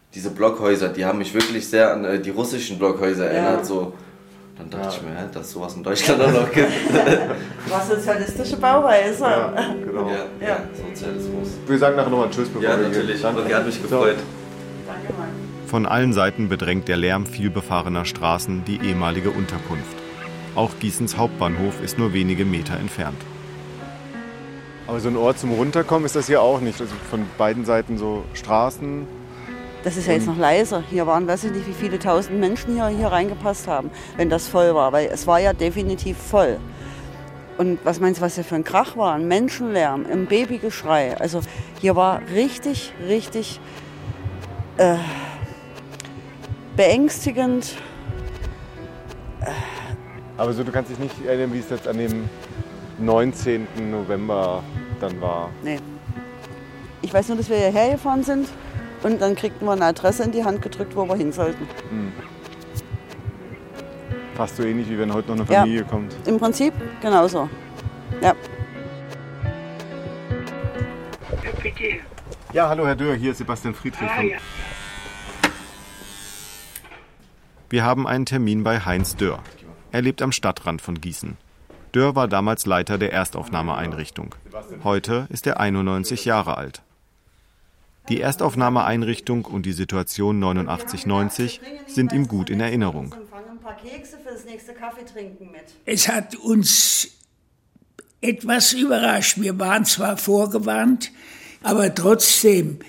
[0.07, 3.65] Ja, diese Blockhäuser, die haben mich wirklich sehr an äh, die russischen Blockhäuser erinnert.
[3.65, 3.93] So.
[4.57, 6.67] Dann dachte ich mir, ja, dass sowas in Deutschland auch noch gibt.
[7.69, 9.23] War sozialistische Bauweise.
[9.23, 9.53] Ja,
[9.85, 10.09] genau.
[10.09, 11.49] ja, ja, Sozialismus.
[11.67, 12.91] Wir sagen nachher nochmal Tschüss, bevor Ja, wir gehen.
[12.91, 13.21] natürlich.
[13.21, 13.41] Danke.
[13.43, 14.15] Okay, hat mich gefreut.
[14.87, 15.27] Danke mal.
[15.67, 19.95] Von allen Seiten bedrängt der Lärm vielbefahrener Straßen die ehemalige Unterkunft.
[20.55, 23.21] Auch Gießens Hauptbahnhof ist nur wenige Meter entfernt.
[24.87, 26.81] Aber so ein Ort zum Runterkommen ist das hier auch nicht.
[26.81, 29.05] Also von beiden Seiten so Straßen.
[29.87, 30.83] Das ist ja jetzt noch leiser.
[30.89, 34.45] Hier waren, weiß ich nicht, wie viele tausend Menschen hier, hier reingepasst haben, wenn das
[34.45, 34.91] voll war.
[34.91, 36.59] Weil es war ja definitiv voll.
[37.57, 39.13] Und was meinst du, was hier für ein Krach war?
[39.13, 41.15] Ein Menschenlärm, ein Babygeschrei.
[41.15, 41.39] Also
[41.79, 43.61] hier war richtig, richtig
[44.75, 44.97] äh,
[46.75, 47.75] beängstigend.
[50.35, 52.27] Aber so, du kannst dich nicht erinnern, wie es jetzt an dem
[52.99, 53.65] 19.
[53.89, 54.61] November
[54.99, 55.49] dann war.
[55.63, 55.79] Nee.
[57.01, 58.49] Ich weiß nur, dass wir hierher gefahren sind
[59.07, 61.67] und dann kriegten wir eine Adresse in die Hand gedrückt, wo wir hin sollten.
[64.35, 65.61] Fast so ähnlich, wie wenn heute noch eine Ja.
[65.61, 66.15] Familie kommt.
[66.27, 67.49] Im Prinzip genauso.
[68.21, 68.35] Ja.
[72.53, 74.09] Ja, hallo Herr Dürr, hier ist Sebastian Friedrich.
[74.09, 74.31] von
[77.69, 79.39] Wir haben einen Termin bei Heinz Dörr.
[79.91, 81.37] Er lebt am Stadtrand von Gießen.
[81.91, 84.35] Dörr war damals Leiter der Erstaufnahmeeinrichtung.
[84.83, 86.81] Heute ist er 91 Jahre alt.
[88.09, 93.13] Die Erstaufnahmeeinrichtung und die Situation 89-90 sind ihm gut in Erinnerung.
[95.85, 97.09] Es hat uns
[98.21, 99.41] etwas überrascht.
[99.41, 101.11] Wir waren zwar vorgewarnt,
[101.63, 102.79] aber trotzdem,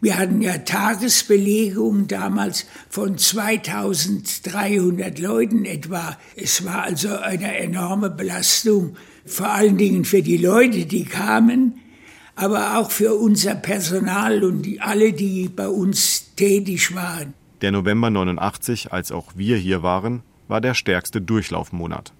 [0.00, 6.16] wir hatten ja Tagesbelegungen damals von 2300 Leuten etwa.
[6.36, 11.80] Es war also eine enorme Belastung, vor allen Dingen für die Leute, die kamen,
[12.38, 17.34] aber auch für unser Personal und die, alle, die bei uns tätig waren.
[17.60, 22.12] Der November 89, als auch wir hier waren, war der stärkste Durchlaufmonat.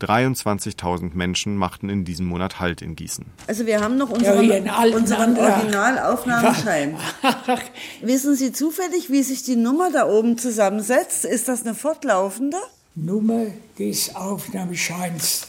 [0.00, 3.26] 23.000 Menschen machten in diesem Monat Halt in Gießen.
[3.46, 5.38] Also wir haben noch Ja, unseren, alten unseren.
[5.38, 6.96] Originalaufnahmeschein.
[8.00, 11.24] Wissen Sie zufällig, wie sich die Nummer da oben zusammensetzt?
[11.24, 12.56] Ist das eine fortlaufende?
[12.94, 13.46] Nummer
[13.78, 15.46] des Aufnahmescheins.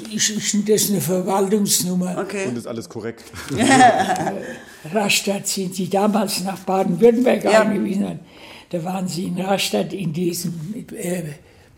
[0.00, 2.16] Ist, ist das eine Verwaltungsnummer?
[2.18, 2.46] Okay.
[2.46, 3.24] Und ist alles korrekt.
[4.92, 7.62] Rastatt sind Sie damals nach Baden-Württemberg Ja.
[7.62, 8.20] eingewiesen.
[8.70, 10.52] Da waren Sie in Rastatt in diesem
[10.96, 11.22] äh,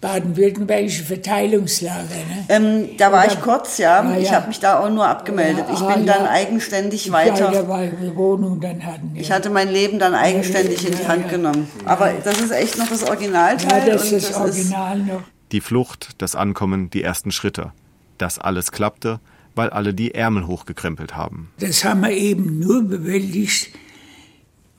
[0.00, 2.02] baden-württembergischen Verteilungslager.
[2.02, 2.44] Ne?
[2.48, 4.02] Ähm, da war Und ich kurz, ja.
[4.02, 4.32] Ja, Ich ja.
[4.36, 5.64] habe mich da auch nur abgemeldet.
[5.72, 6.14] Ich Ah, bin ja.
[6.14, 7.50] dann eigenständig Ja, weiter.
[7.52, 9.12] da war eine Wohnung dann hatten.
[9.14, 9.20] Ja.
[9.20, 11.30] Ich hatte mein Leben dann eigenständig in die Ja, Hand ja.
[11.30, 11.68] genommen.
[11.84, 13.86] Aber das ist echt noch das Originalteil.
[13.88, 15.22] ja, das und ist das Original noch.
[15.52, 17.72] Die Flucht, das Ankommen, die ersten Schritte.
[18.20, 19.18] Das alles klappte,
[19.54, 21.48] weil alle die Ärmel hochgekrempelt haben.
[21.58, 23.70] Das haben wir eben nur bewältigt,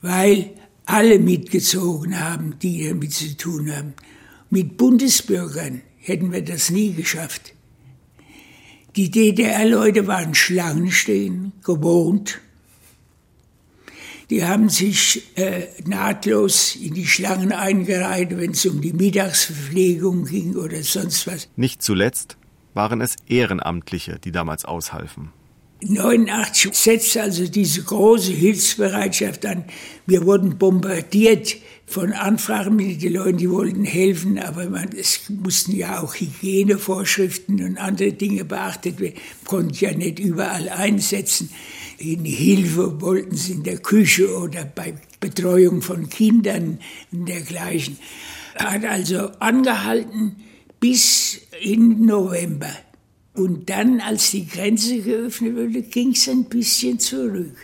[0.00, 0.50] weil
[0.86, 3.94] alle mitgezogen haben, die damit zu tun haben.
[4.48, 7.54] Mit Bundesbürgern hätten wir das nie geschafft.
[8.94, 12.38] Die DDR-Leute waren Schlangen stehen, gewohnt.
[14.30, 20.54] Die haben sich äh, nahtlos in die Schlangen eingereiht, wenn es um die Mittagsverpflegung ging
[20.54, 21.48] oder sonst was.
[21.56, 22.36] Nicht zuletzt
[22.74, 25.32] waren es Ehrenamtliche, die damals aushalfen.
[25.84, 29.64] 89 setzte also diese große Hilfsbereitschaft an.
[30.06, 31.56] Wir wurden bombardiert
[31.86, 37.62] von Anfragen mit den Leuten, die wollten helfen, aber man, es mussten ja auch Hygienevorschriften
[37.64, 39.16] und andere Dinge beachtet werden.
[39.44, 41.50] Man konnte ja nicht überall einsetzen.
[41.98, 46.78] In Hilfe wollten sie in der Küche oder bei Betreuung von Kindern
[47.10, 47.98] und dergleichen.
[48.54, 50.36] Hat also angehalten
[50.82, 52.70] bis in November.
[53.34, 57.56] Und dann, als die Grenze geöffnet wurde, ging es ein bisschen zurück.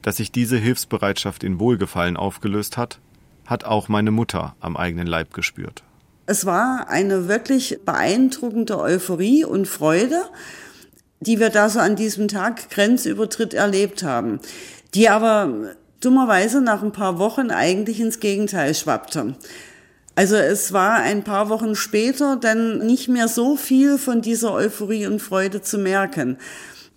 [0.00, 2.98] Dass sich diese Hilfsbereitschaft in Wohlgefallen aufgelöst hat,
[3.44, 5.84] hat auch meine Mutter am eigenen Leib gespürt.
[6.24, 10.22] Es war eine wirklich beeindruckende Euphorie und Freude,
[11.20, 14.40] die wir da so an diesem Tag Grenzübertritt erlebt haben,
[14.94, 19.36] die aber dummerweise nach ein paar Wochen eigentlich ins Gegenteil schwappte.
[20.16, 25.06] Also es war ein paar Wochen später dann nicht mehr so viel von dieser Euphorie
[25.06, 26.38] und Freude zu merken.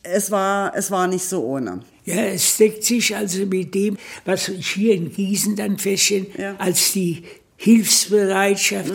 [0.04, 1.82] Es war, es war nicht so ohne.
[2.06, 6.56] Ja, es deckt sich also mit dem, was ich hier in Gießen dann feststelle, Ja.
[6.58, 7.24] als die
[7.58, 8.94] Hilfsbereitschaft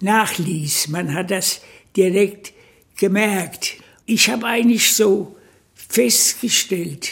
[0.00, 0.88] nachließ.
[0.88, 1.60] Man hat das
[1.94, 2.54] direkt
[2.96, 3.74] gemerkt.
[4.06, 5.36] Ich habe eigentlich so
[5.74, 7.10] festgestellt,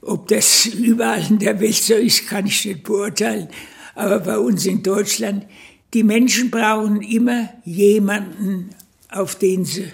[0.00, 3.48] ob das überall in der Welt so ist, kann ich nicht beurteilen.
[3.94, 5.46] Aber bei uns in Deutschland,
[5.94, 8.70] die Menschen brauchen immer jemanden,
[9.10, 9.92] auf den sie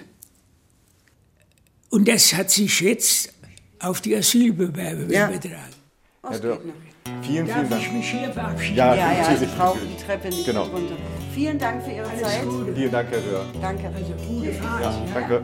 [1.91, 3.33] und das hat sich jetzt
[3.79, 5.27] auf die Asylbewerber Ja.
[5.29, 5.73] übertragen.
[6.21, 6.59] Herr Dörr,
[7.23, 7.81] vielen, Darf vielen Dank.
[7.81, 8.75] ich mich hier verabschieden?
[8.77, 10.63] Ja, Ja, ja, ich brauche die Treppe nicht Genau.
[10.65, 10.95] runter.
[11.33, 12.41] Vielen Dank für Ihre Zeit.
[12.75, 13.45] Vielen Dank, Herr Dörr.
[13.61, 13.87] Danke.
[13.87, 14.83] Also gute Fahrt.
[14.83, 15.43] Ja, danke.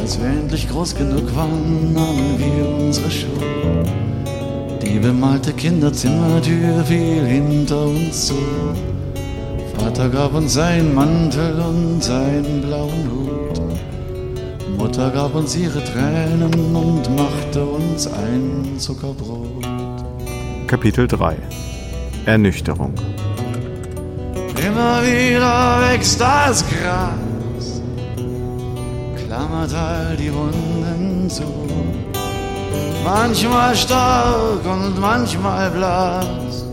[0.00, 4.17] Als wir endlich groß genug waren, nahmen wir unsere Schuhe.
[4.82, 8.34] Die bemalte Kinderzimmertür fiel hinter uns zu.
[9.76, 13.60] Vater gab uns seinen Mantel und seinen blauen Hut.
[14.76, 19.64] Mutter gab uns ihre Tränen und machte uns ein Zuckerbrot.
[20.68, 21.36] Kapitel 3
[22.26, 22.94] Ernüchterung.
[24.64, 27.82] Immer wieder wächst das Gras,
[29.16, 31.44] klammert all die Wunden zu.
[33.04, 36.64] Manchmal stark und manchmal blass,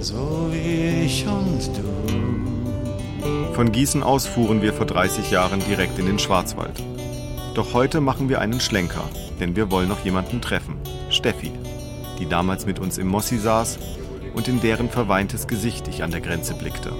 [0.00, 3.54] so wie ich und du.
[3.54, 6.82] Von Gießen aus fuhren wir vor 30 Jahren direkt in den Schwarzwald.
[7.54, 9.04] Doch heute machen wir einen Schlenker,
[9.38, 10.76] denn wir wollen noch jemanden treffen.
[11.10, 11.52] Steffi,
[12.18, 13.78] die damals mit uns im Mossi saß
[14.34, 16.92] und in deren verweintes Gesicht ich an der Grenze blickte.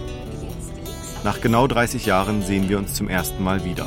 [1.24, 3.86] Nach genau 30 Jahren sehen wir uns zum ersten Mal wieder.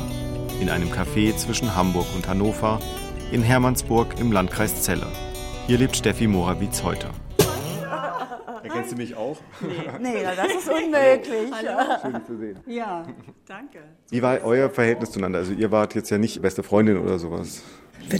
[0.60, 2.80] In einem Café zwischen Hamburg und Hannover,
[3.32, 5.06] in Hermannsburg im Landkreis Celle.
[5.66, 7.08] Hier lebt Steffi Morawitz heute.
[8.62, 9.38] Erkennst du mich auch?
[10.00, 11.52] Nee, na, das ist unmöglich.
[12.02, 12.58] Schön dich zu sehen.
[12.66, 13.06] Ja,
[13.46, 13.78] danke.
[14.10, 15.38] Wie war euer Verhältnis zueinander?
[15.38, 17.62] Also ihr wart jetzt ja nicht beste Freundin oder sowas.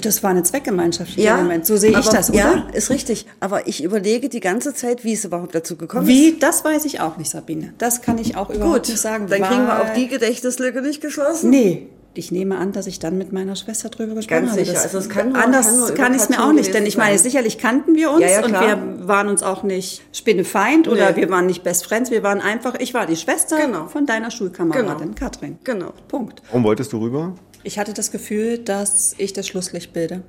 [0.03, 1.67] Das war eine Zweckgemeinschaft in dem Moment.
[1.67, 2.39] So sehe ich das, oder?
[2.39, 3.27] Ja, ist richtig.
[3.39, 6.43] Aber ich überlege die ganze Zeit, wie es überhaupt dazu gekommen Wie, ist.
[6.43, 7.73] das weiß ich auch nicht, Sabine.
[7.79, 9.29] Das kann ich auch überhaupt Gut, nicht sagen.
[9.29, 11.51] dann kriegen wir auch die Gedächtnislücke nicht geschlossen.
[11.51, 11.89] Nee.
[12.19, 14.61] Ich nehme an, dass ich dann mit meiner Schwester drüber gesprochen Ganz habe.
[14.61, 14.73] sicher.
[14.73, 16.87] Das- Also es kann nur- anders kann nur kann, ich es mir auch nicht, denn
[16.87, 20.89] ich meine, sicherlich kannten wir uns Ja, ja, und wir waren uns auch nicht Spinnefeind
[20.89, 21.17] oder Nee.
[21.17, 25.09] wir waren nicht Best Friends, wir waren einfach, ich war die Schwester von deiner Schulkameradin
[25.09, 25.15] Genau.
[25.15, 25.59] Katrin.
[25.65, 25.93] Genau.
[26.09, 26.41] Punkt.
[26.49, 27.35] Warum wolltest du rüber?
[27.65, 30.23] Ich hatte das Gefühl, dass ich das Schlusslicht bilde.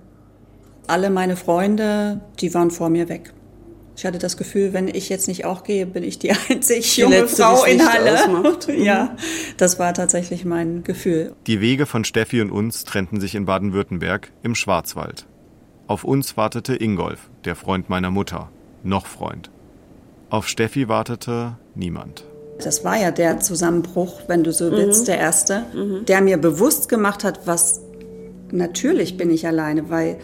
[0.88, 3.32] Alle meine Freunde, die waren vor mir weg.
[3.97, 7.01] Ich hatte das Gefühl, wenn ich jetzt nicht auch gehe, bin ich die einzig Die
[7.01, 8.13] junge Letzte, Frau die in Halle.
[8.13, 8.67] ausmacht.
[8.69, 8.83] Mhm.
[8.83, 9.15] Ja,
[9.57, 11.33] das war tatsächlich mein Gefühl.
[11.47, 15.25] Die Wege von Steffi und uns trennten sich in Baden-Württemberg im Schwarzwald.
[15.88, 18.49] Auf uns wartete Ingolf, der Freund meiner Mutter.
[18.83, 19.49] Noch Freund.
[20.29, 22.23] Auf Steffi wartete niemand.
[22.63, 24.71] Das war ja der Zusammenbruch, wenn du so Mhm.
[24.75, 25.63] willst, der erste,
[26.07, 27.81] der mir bewusst gemacht hat, was
[28.51, 30.17] natürlich bin ich alleine, weil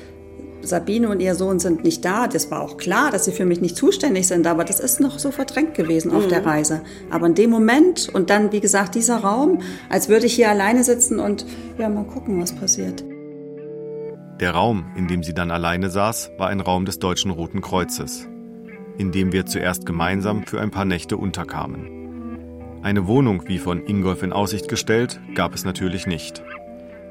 [0.66, 2.28] Sabine und ihr Sohn sind nicht da.
[2.28, 5.20] Das war auch klar, dass sie für mich nicht zuständig sind, aber das ist noch
[5.20, 6.30] so verdrängt gewesen auf Mhm.
[6.30, 6.82] der Reise.
[7.10, 10.84] Aber in dem Moment und dann, wie gesagt, dieser Raum, als würde ich hier alleine
[10.84, 11.46] sitzen und
[11.78, 13.04] ja, mal gucken, was passiert.
[14.40, 18.28] Der Raum, in dem sie dann alleine saß, war ein Raum des Deutschen Roten Kreuzes,
[18.98, 21.90] in dem wir zuerst gemeinsam für ein paar Nächte unterkamen.
[22.82, 26.44] Eine Wohnung, wie von Ingolf in Aussicht gestellt, gab es natürlich nicht.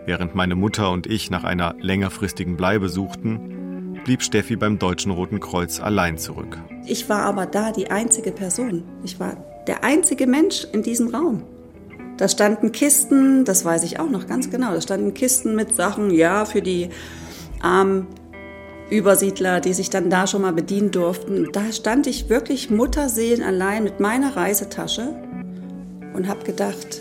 [0.05, 5.39] Während meine Mutter und ich nach einer längerfristigen Bleibe suchten, blieb Steffi beim Deutschen Roten
[5.39, 6.59] Kreuz allein zurück.
[6.87, 8.83] Ich war aber da die einzige Person.
[9.05, 9.37] Ich war
[9.69, 11.45] der einzige Mensch in diesem Raum.
[12.17, 16.11] Da standen Kisten, das weiß ich auch noch ganz genau, da standen Kisten mit Sachen,
[16.11, 16.89] ja, für die
[17.61, 18.07] armen
[18.91, 21.49] Übersiedler, die sich dann da schon mal bedienen durften.
[21.53, 25.15] Da stand ich wirklich Mutterseelen allein mit meiner Reisetasche
[26.13, 27.01] und habe gedacht,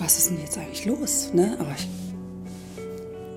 [0.00, 1.30] was ist denn jetzt eigentlich los?
[1.34, 1.56] Ne?
[1.58, 1.88] Aber ich,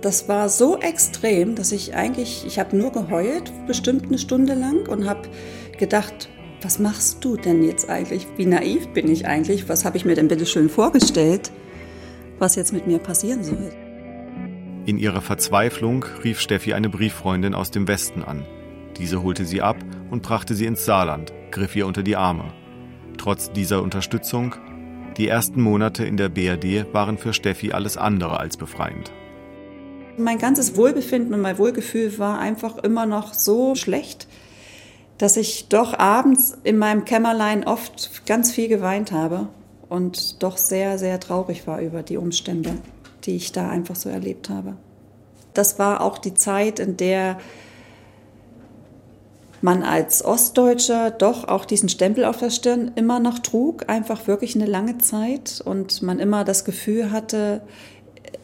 [0.02, 4.88] das war so extrem, dass ich eigentlich, ich habe nur geheult, bestimmt eine Stunde lang
[4.88, 5.30] und habe
[5.78, 6.30] gedacht,
[6.62, 8.28] was machst du denn jetzt eigentlich?
[8.38, 9.68] Wie naiv bin ich eigentlich?
[9.68, 11.52] Was habe ich mir denn bitte schön vorgestellt,
[12.40, 13.72] was jetzt mit mir passieren soll?
[14.86, 18.46] In ihrer Verzweiflung rief Steffi eine Brieffreundin aus dem Westen an.
[18.98, 19.78] Diese holte sie ab
[20.12, 22.54] und brachte sie ins Saarland, griff ihr unter die Arme.
[23.18, 24.56] Trotz dieser Unterstützung,
[25.18, 29.12] die ersten Monate in der BRD waren für Steffi alles andere als befreiend.
[30.18, 34.28] Mein ganzes Wohlbefinden und mein Wohlgefühl war einfach immer noch so schlecht,
[35.18, 39.48] dass ich doch abends in meinem Kämmerlein oft ganz viel geweint habe
[39.90, 42.78] und doch sehr, sehr traurig war über die Umstände,
[43.24, 44.76] die ich da einfach so erlebt habe.
[45.54, 47.38] Das war auch die Zeit, in der
[49.64, 54.56] man als Ostdeutscher doch auch diesen Stempel auf der Stirn immer noch trug, einfach wirklich
[54.56, 57.62] eine lange Zeit und man immer das Gefühl hatte,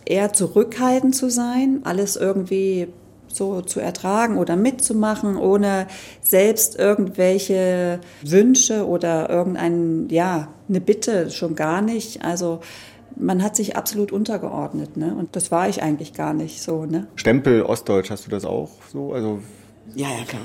[0.06, 2.88] eher zurückhaltend zu sein, alles irgendwie
[3.28, 5.88] so zu ertragen oder mitzumachen, ohne
[6.22, 12.24] selbst irgendwelche Wünsche oder irgendein, ja, eine Bitte schon gar nicht.
[12.24, 12.62] Also
[13.18, 15.14] man hat sich absolut untergeordnet, ne?
[15.16, 17.08] Und das war ich eigentlich gar nicht so, ne?
[17.16, 19.12] Stempel Ostdeutsch, hast du das auch so?
[19.14, 19.40] Also
[19.96, 20.42] Ja, ja, klar.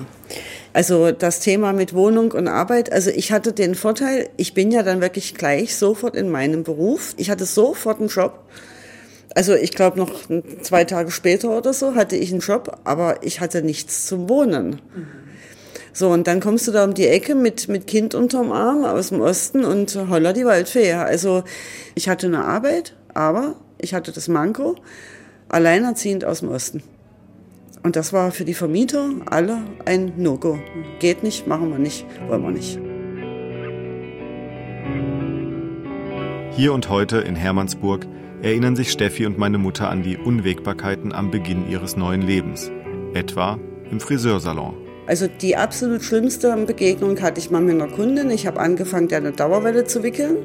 [0.75, 4.83] Also das Thema mit Wohnung und Arbeit, also ich hatte den Vorteil, ich bin ja
[4.83, 7.15] dann wirklich gleich sofort in meinem Beruf.
[7.17, 8.41] Ich hatte sofort einen Job.
[9.37, 10.11] Also ich glaube noch
[10.63, 14.81] zwei Tage später oder so hatte ich einen Job, aber ich hatte nichts zum Wohnen.
[15.93, 19.11] So, und dann kommst du da um die Ecke mit, mit Kind unterm Arm aus
[19.11, 20.95] dem Osten und holla die Waldfee.
[20.95, 21.45] Also
[21.95, 24.75] ich hatte eine Arbeit, aber ich hatte das Manko,
[25.49, 26.83] alleinerziehend aus dem Osten.
[27.85, 30.59] Und das war für die Vermieter alle ein No-Go.
[31.01, 32.81] Geht nicht, machen wir nicht, wollen wir nicht.
[36.57, 38.07] Hier und heute in Hermannsburg
[38.41, 42.73] erinnern sich Steffi und meine Mutter an die Unwägbarkeiten am Beginn ihres neuen Lebens,
[43.13, 43.59] etwa
[43.91, 44.75] im Friseursalon.
[45.07, 48.31] Also die absolut schlimmste Begegnung hatte ich mal mit einer Kundin.
[48.31, 50.39] Ich habe angefangen, der eine Dauerwelle zu wickeln.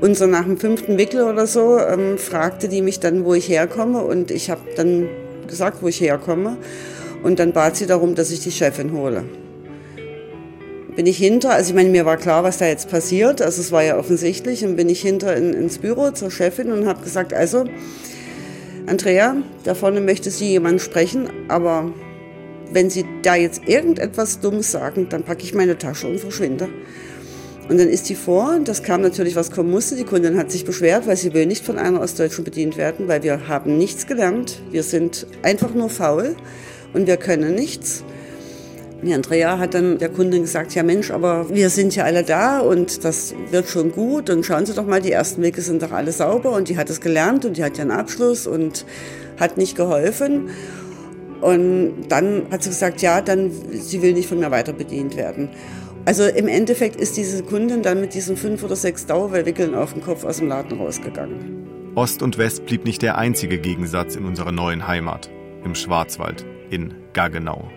[0.00, 3.50] Und so nach dem fünften Wickel oder so ähm, fragte die mich dann, wo ich
[3.50, 4.02] herkomme.
[4.02, 5.08] Und ich habe dann
[5.48, 6.56] gesagt, wo ich herkomme.
[7.22, 9.24] Und dann bat sie darum, dass ich die Chefin hole.
[10.94, 13.72] Bin ich hinter, also ich meine, mir war klar, was da jetzt passiert, also es
[13.72, 17.34] war ja offensichtlich, und bin ich hinter in, ins Büro zur Chefin und habe gesagt,
[17.34, 17.64] also,
[18.86, 21.90] Andrea, da vorne möchte Sie jemand sprechen, aber
[22.70, 26.68] wenn Sie da jetzt irgendetwas Dummes sagen, dann packe ich meine Tasche und verschwinde.
[27.68, 29.96] Und dann ist die vor, das kam natürlich, was kommen musste.
[29.96, 33.22] Die Kundin hat sich beschwert, weil sie will nicht von einer Ostdeutschen bedient werden, weil
[33.22, 34.60] wir haben nichts gelernt.
[34.70, 36.36] Wir sind einfach nur faul
[36.92, 38.04] und wir können nichts.
[39.02, 42.60] Die Andrea hat dann der Kundin gesagt, ja Mensch, aber wir sind ja alle da
[42.60, 45.92] und das wird schon gut und schauen Sie doch mal, die ersten Wege sind doch
[45.92, 48.86] alle sauber und die hat es gelernt und die hat ja einen Abschluss und
[49.38, 50.48] hat nicht geholfen.
[51.42, 55.50] Und dann hat sie gesagt, ja, dann, sie will nicht von mir weiter bedient werden.
[56.06, 60.02] Also im Endeffekt ist diese Kundin dann mit diesen fünf oder sechs Dauerwickeln auf dem
[60.02, 61.92] Kopf aus dem Laden rausgegangen.
[61.94, 65.30] Ost und West blieb nicht der einzige Gegensatz in unserer neuen Heimat,
[65.64, 67.70] im Schwarzwald, in Gaggenau.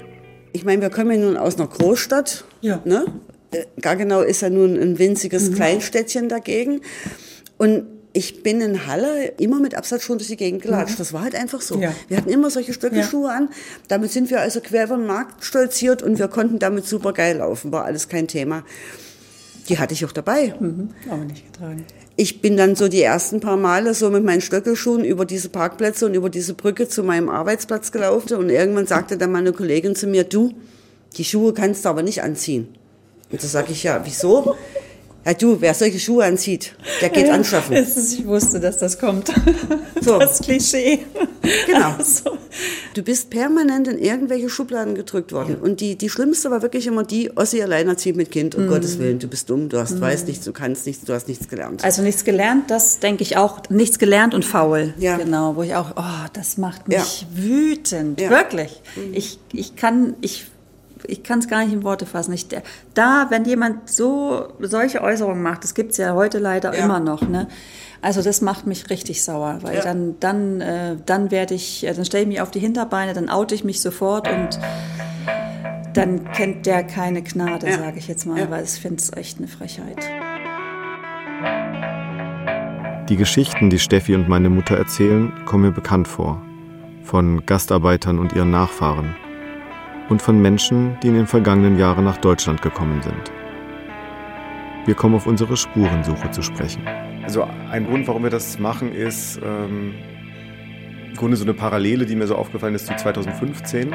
[0.52, 2.44] Ich meine, wir kommen ja nun aus einer Großstadt.
[2.62, 2.82] Ja.
[2.84, 3.06] Ne?
[3.52, 5.56] Äh, Gaggenau ist ja nun ein winziges Mhm.
[5.56, 6.82] Kleinstädtchen dagegen.
[7.58, 7.86] Und
[8.18, 10.96] ich bin in Halle immer mit Absatzschuhen durch die Gegend gelatscht.
[10.96, 10.98] Mhm.
[10.98, 11.80] Das war halt einfach so.
[11.80, 11.94] Ja.
[12.08, 13.50] Wir hatten immer solche Stöckelschuhe an.
[13.90, 17.38] Damit sind wir also quer über den Markt stolziert und wir konnten damit super geil
[17.38, 17.72] laufen.
[17.72, 18.64] War alles kein Thema.
[19.70, 20.56] Die hatte ich auch dabei.
[20.60, 20.90] Mhm.
[21.12, 21.86] Aber nicht getragen.
[22.16, 26.08] Ich bin dann so die ersten paar Male so mit meinen Stöckelschuhen über diese Parkplätze
[26.08, 28.36] und über diese Brücke zu meinem Arbeitsplatz gelaufen.
[28.38, 30.56] Und irgendwann sagte dann meine Kollegin zu mir, du,
[31.18, 32.70] die Schuhe kannst du aber nicht anziehen.
[33.30, 34.56] Und da sage ich, ja, wieso?
[35.28, 37.76] Ja, du, wer solche Schuhe anzieht, der geht Ja, anschaffen.
[37.76, 39.30] es ist- Ich wusste, dass das kommt.
[40.00, 40.20] So.
[40.20, 41.00] Das Klischee.
[41.66, 41.96] Genau.
[42.94, 45.58] Du bist permanent in irgendwelche Schubladen gedrückt worden.
[45.58, 48.56] Und die, die schlimmste war wirklich immer die, Ossi alleinerziehend mit Kind.
[48.56, 48.70] Um Mhm.
[48.70, 50.02] Gottes Willen, du bist dumm, du hast, Mhm.
[50.02, 51.84] weißt nichts, du kannst nichts, du hast nichts gelernt.
[51.84, 53.62] Also nichts gelernt, das denke ich auch.
[53.70, 54.94] Nichts gelernt und faul.
[54.98, 55.18] Ja.
[55.18, 58.20] Genau, wo ich auch, oh, das macht mich wütend.
[58.22, 58.30] Ja.
[58.32, 58.82] Wirklich.
[58.96, 59.14] Mhm.
[59.14, 60.46] Ich, ich kann, ich,
[61.08, 62.34] ich kann es gar nicht in Worte fassen.
[62.34, 62.48] Ich,
[62.94, 66.86] da, wenn jemand so solche Äußerungen macht, das gibt's ja heute leider Ja.
[66.86, 67.48] immer noch, ne?
[68.02, 69.82] Also das macht mich richtig sauer, weil Ja.
[69.84, 73.56] dann, dann, äh, dann werde ich, dann stelle ich mich auf die Hinterbeine, dann oute
[73.56, 74.60] ich mich sofort und
[75.94, 77.78] dann kennt der keine Gnade, Ja.
[77.80, 78.52] sage ich jetzt mal, Ja.
[78.52, 79.98] weil ich finde es echt eine Frechheit.
[83.10, 86.42] Die Geschichten, die Steffi und meine Mutter erzählen, kommen mir bekannt vor.
[87.04, 89.16] Von Gastarbeitern und ihren Nachfahren.
[90.10, 93.32] Und von Menschen, die in den vergangenen Jahren nach Deutschland gekommen sind.
[94.86, 96.88] Wir kommen auf unsere Spurensuche zu sprechen.
[97.24, 99.94] Also ein Grund, warum wir das machen, ist ähm,
[101.10, 103.94] im Grunde so eine Parallele, die mir so aufgefallen ist zu 2015.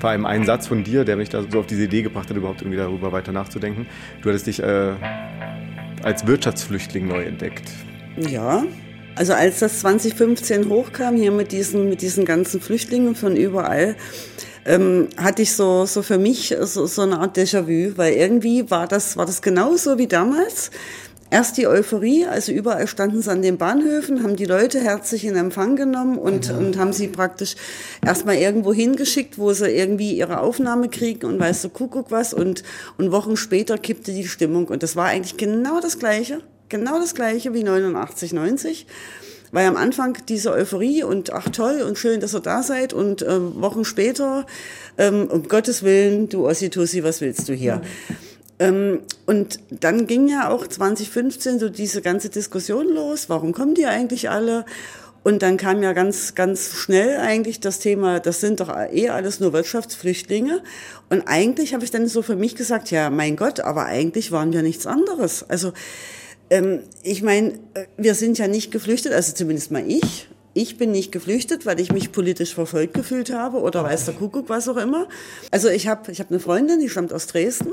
[0.00, 2.36] Vor allem ein Satz von dir, der mich da so auf diese Idee gebracht hat,
[2.36, 3.86] überhaupt irgendwie darüber weiter nachzudenken.
[4.20, 4.92] Du hattest dich äh,
[6.02, 7.70] als Wirtschaftsflüchtling neu entdeckt.
[8.18, 8.64] Ja,
[9.14, 13.96] also als das 2015 hochkam, hier mit diesen, mit diesen ganzen Flüchtlingen von überall,
[14.68, 18.86] ähm, hatte ich so, so für mich so, so eine Art Déjà-vu, weil irgendwie war
[18.86, 20.70] das, war das genauso wie damals.
[21.30, 25.36] Erst die Euphorie, also überall standen sie an den Bahnhöfen, haben die Leute herzlich in
[25.36, 27.54] Empfang genommen und, und haben sie praktisch
[28.04, 32.62] erstmal irgendwo hingeschickt, wo sie irgendwie ihre Aufnahme kriegen und weißt du, Kuckuck was und,
[32.96, 36.40] und Wochen später kippte die Stimmung und das war eigentlich genau das Gleiche,
[36.70, 38.86] genau das Gleiche wie 89, 90.
[39.52, 43.22] Weil am Anfang diese Euphorie und ach toll und schön, dass ihr da seid und
[43.22, 44.46] ähm, Wochen später,
[44.98, 47.80] ähm, um Gottes Willen, du Ossi Tussi, was willst du hier?
[48.58, 53.86] Ähm, und dann ging ja auch 2015 so diese ganze Diskussion los, warum kommen die
[53.86, 54.64] eigentlich alle?
[55.24, 59.40] Und dann kam ja ganz, ganz schnell eigentlich das Thema, das sind doch eh alles
[59.40, 60.62] nur Wirtschaftsflüchtlinge.
[61.10, 64.52] Und eigentlich habe ich dann so für mich gesagt, ja, mein Gott, aber eigentlich waren
[64.52, 65.44] wir nichts anderes.
[65.48, 65.72] Also
[66.50, 70.28] ähm, ich meine, äh, wir sind ja nicht geflüchtet, also zumindest mal ich.
[70.54, 74.48] Ich bin nicht geflüchtet, weil ich mich politisch verfolgt gefühlt habe oder weiß der Kuckuck,
[74.48, 75.06] was auch immer.
[75.50, 77.72] Also ich habe ich hab eine Freundin, die stammt aus Dresden,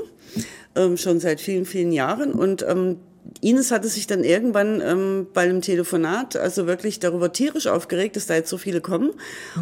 [0.76, 2.32] ähm, schon seit vielen, vielen Jahren.
[2.32, 2.98] Und ähm,
[3.40, 8.26] Ines hatte sich dann irgendwann ähm, bei einem Telefonat also wirklich darüber tierisch aufgeregt, dass
[8.26, 9.12] da jetzt so viele kommen.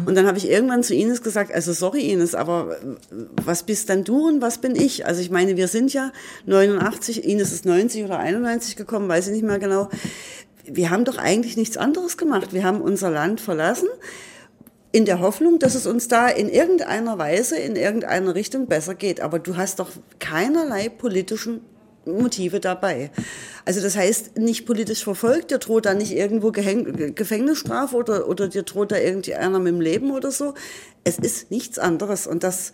[0.05, 3.89] Und dann habe ich irgendwann zu Ines gesagt, also sorry Ines, aber äh, was bist
[3.89, 5.05] dann du und was bin ich?
[5.05, 6.11] Also ich meine, wir sind ja
[6.45, 9.89] 89, Ines ist 90 oder 91 gekommen, weiß ich nicht mehr genau.
[10.65, 12.53] Wir haben doch eigentlich nichts anderes gemacht.
[12.53, 13.87] Wir haben unser Land verlassen
[14.91, 19.21] in der Hoffnung, dass es uns da in irgendeiner Weise, in irgendeiner Richtung besser geht.
[19.21, 19.89] Aber du hast doch
[20.19, 21.61] keinerlei politischen
[22.05, 23.11] Motive dabei.
[23.65, 28.47] Also das heißt, nicht politisch verfolgt, dir droht da nicht irgendwo Gehäng Gefängnisstrafe oder, oder
[28.47, 30.53] dir droht da irgendeiner mit dem Leben oder so.
[31.03, 32.27] Es ist nichts anderes.
[32.27, 32.73] Und das,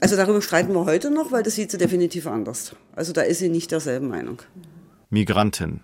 [0.00, 2.74] also darüber streiten wir heute noch, weil das sieht sie definitiv anders.
[2.94, 4.42] Also da ist sie nicht derselben Meinung.
[5.10, 5.80] Migrantin.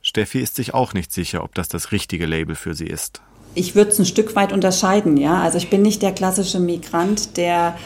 [0.00, 3.22] Steffi ist sich auch nicht sicher, ob das das richtige Label für sie ist.
[3.54, 5.42] Ich würde es ein Stück weit unterscheiden, ja.
[5.42, 7.78] Also ich bin nicht der klassische Migrant, der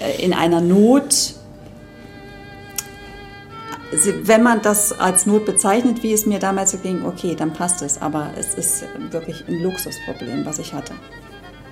[0.00, 1.34] äh, in einer Not,
[4.22, 7.82] wenn man das als Not bezeichnet, wie es mir damals so ging, okay, dann passt
[7.82, 8.00] es.
[8.00, 10.94] Aber es ist wirklich ein Luxusproblem, was ich hatte.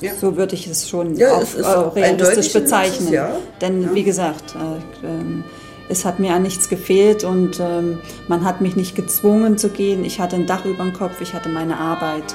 [0.00, 0.14] Ja.
[0.14, 3.12] So würde ich es schon Ja, auch, es äh, realistisch bezeichnen.
[3.12, 3.36] Luxus, ja.
[3.60, 5.44] Denn wie gesagt, äh, ähm,
[5.88, 10.04] es hat mir an nichts gefehlt und ähm, man hat mich nicht gezwungen zu gehen.
[10.04, 12.34] Ich hatte ein Dach über dem Kopf, ich hatte meine Arbeit.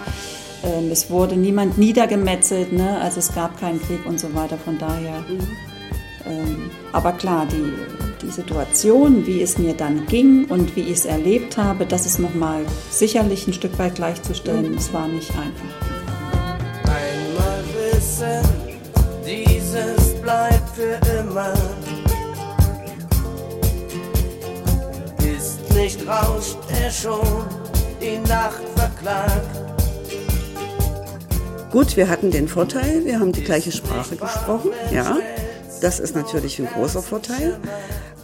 [0.64, 3.00] Ähm, es wurde niemand niedergemetzelt, ne?
[3.02, 4.58] also es gab keinen Krieg und so weiter.
[4.58, 5.24] Von daher
[6.28, 7.74] Ähm, aber klar, die,
[8.22, 12.20] die Situation, wie es mir dann ging und wie ich es erlebt habe, das ist
[12.20, 14.76] nochmal sicherlich ein Stück weit gleichzustellen.
[14.76, 15.88] Es war nicht einfach.
[16.86, 17.64] Einmal
[17.94, 18.42] wissen,
[19.26, 21.54] dieses bleibt für immer.
[25.38, 27.46] Ist nicht rauscht er schon
[28.02, 29.68] die Nacht verklagt.
[31.72, 34.72] Gut, wir hatten den Vorteil, wir haben die gleiche Sprache gesprochen.
[34.92, 35.18] Ja,
[35.82, 37.58] das ist natürlich ein großer Vorteil.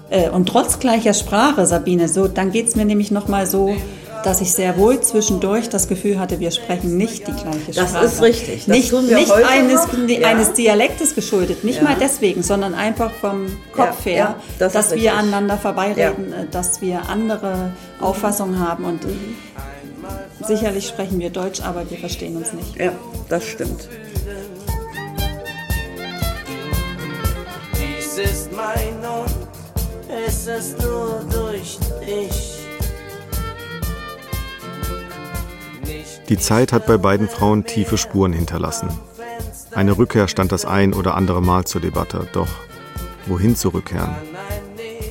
[0.10, 3.76] Äh, Und trotz gleicher Sprache, Sabine, so, dann geht es mir nämlich nochmal so,
[4.24, 8.06] dass ich sehr wohl zwischendurch das Gefühl hatte, wir sprechen nicht die gleiche Das Sprache.
[8.06, 8.66] ist richtig.
[8.66, 10.28] Das nicht nicht eines, Ja.
[10.28, 11.84] eines Dialektes geschuldet, nicht Ja.
[11.84, 15.12] mal deswegen, sondern einfach vom Kopf Ja, her, das dass wir richtig.
[15.12, 19.36] aneinander vorbeireden, äh, dass wir andere Auffassungen haben und Mhm.
[20.48, 22.78] sicherlich sprechen wir Deutsch, aber wir verstehen uns nicht.
[22.80, 22.92] Ja,
[23.30, 23.90] das stimmt.
[28.16, 29.48] Dies ist mein und
[30.28, 32.60] es ist nur durch dich.
[36.30, 38.90] Die Zeit hat bei beiden Frauen tiefe Spuren hinterlassen.
[39.72, 42.50] Eine Rückkehr stand das ein oder andere Mal zur Debatte, doch
[43.26, 44.16] wohin zurückkehren?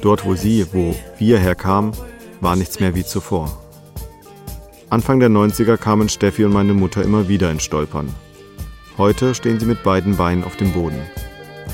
[0.02, 1.92] Dort, wo sie, wo wir herkamen,
[2.40, 3.62] war nichts mehr wie zuvor.
[4.90, 8.14] Anfang der 90er kamen Steffi und meine Mutter immer wieder ins Stolpern.
[8.96, 11.00] Heute stehen sie mit beiden Beinen auf dem Boden.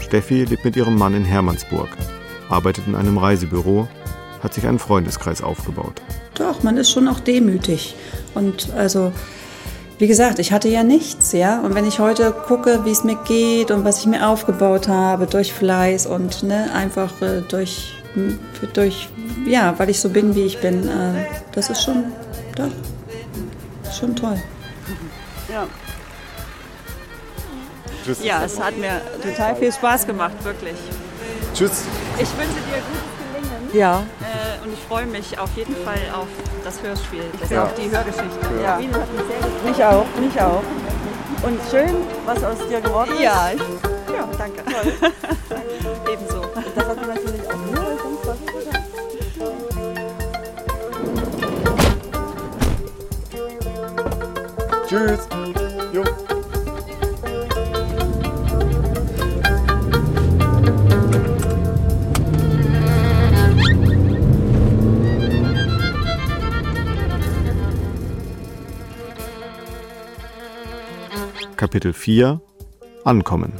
[0.08, 1.90] Steffi lebt mit ihrem Mann in Hermannsburg,
[2.48, 3.88] arbeitet in einem Reisebüro,
[4.42, 6.00] hat sich einen Freundeskreis aufgebaut.
[6.34, 7.94] Doch, man ist schon auch demütig.
[8.34, 9.12] Und also,
[9.98, 11.60] wie gesagt, ich hatte ja nichts, ja.
[11.60, 15.26] Und wenn ich heute gucke, wie es mir geht und was ich mir aufgebaut habe
[15.26, 18.38] durch Fleiß und ne, einfach äh, durch, m,
[18.72, 19.10] durch,
[19.46, 22.04] ja, weil ich so bin, wie ich bin, äh, das ist schon,
[22.56, 24.40] doch, schon toll.
[25.52, 25.66] Ja.
[28.08, 28.24] Tschüss.
[28.24, 30.76] Ja, es hat mir total viel Spaß gemacht, wirklich.
[31.52, 31.82] Tschüss.
[32.14, 33.68] Ich wünsche dir gutes Gelingen.
[33.78, 33.98] Ja.
[34.22, 36.26] Äh, und ich freue mich auf jeden Fall auf
[36.64, 37.64] das Hörspiel, das Ja.
[37.64, 38.48] auf die Hörgeschichte.
[38.62, 38.76] Ja.
[38.76, 40.62] Hat mich auch, mich auch.
[41.42, 43.20] Und schön, was aus dir geworden ist.
[43.20, 44.62] Ja, ich- ja danke.
[46.10, 46.42] Ebenso.
[46.74, 47.88] Das hat mir natürlich auch nur
[54.88, 55.47] Tschüss.
[71.68, 72.40] Kapitel 4
[73.04, 73.52] Ankommen.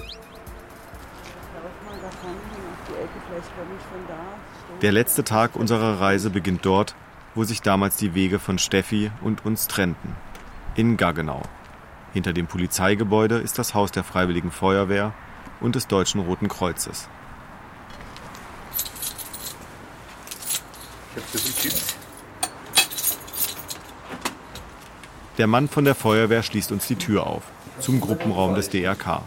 [4.81, 6.95] Der letzte Tag unserer Reise beginnt dort,
[7.35, 10.17] wo sich damals die Wege von Steffi und uns trennten.
[10.75, 11.43] In Gaggenau.
[12.15, 15.13] Hinter dem Polizeigebäude ist das Haus der Freiwilligen Feuerwehr
[15.61, 17.11] und des Deutschen Roten Kreuzes.
[25.37, 27.43] Der Mann von der Feuerwehr schließt uns die Tür auf,
[27.81, 29.23] zum Gruppenraum des DRK.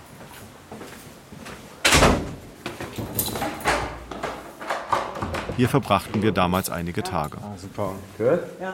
[5.58, 7.38] Hier verbrachten wir damals einige Tage.
[7.38, 7.92] Ah, super.
[8.18, 8.40] Gut.
[8.60, 8.74] Ja.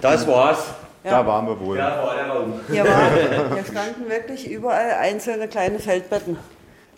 [0.00, 0.58] Das war's.
[1.02, 1.10] Ja.
[1.10, 1.76] Da waren wir wohl.
[1.76, 2.74] Da war der.
[2.74, 3.10] Hier, war,
[3.54, 6.38] hier standen wirklich überall einzelne kleine Feldbetten.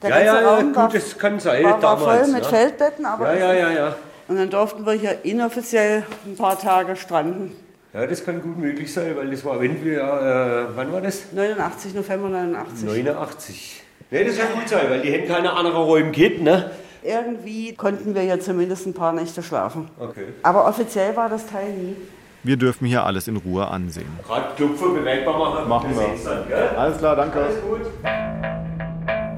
[0.02, 2.32] Der Ja, ganze ja, ja, Raum gut, war, das kann sein war, war damals, voll
[2.34, 2.48] mit ja.
[2.48, 3.94] Feldbetten, aber Ja, ja, ja, ja.
[4.28, 7.52] Und dann durften wir hier inoffiziell ein paar Tage stranden.
[7.96, 11.32] Ja, das kann gut möglich sein, weil das war, wenn wir, äh, wann war das?
[11.32, 12.84] 89, November 89.
[12.84, 13.82] 89.
[14.10, 16.72] Nee, das kann gut sein, weil die hätten keine anderen Räume gehabt, ne?
[17.02, 19.88] Irgendwie konnten wir ja zumindest ein paar Nächte schlafen.
[19.98, 20.26] Okay.
[20.42, 21.96] Aber offiziell war das Teil nie.
[22.42, 24.10] Wir dürfen hier alles in Ruhe ansehen.
[24.26, 25.66] Gerade Klopfen bemerkbar machen.
[25.66, 26.02] Machen wir.
[26.02, 26.68] seht's Dann, gell?
[26.76, 27.38] Alles klar, danke.
[27.38, 27.80] Alles gut.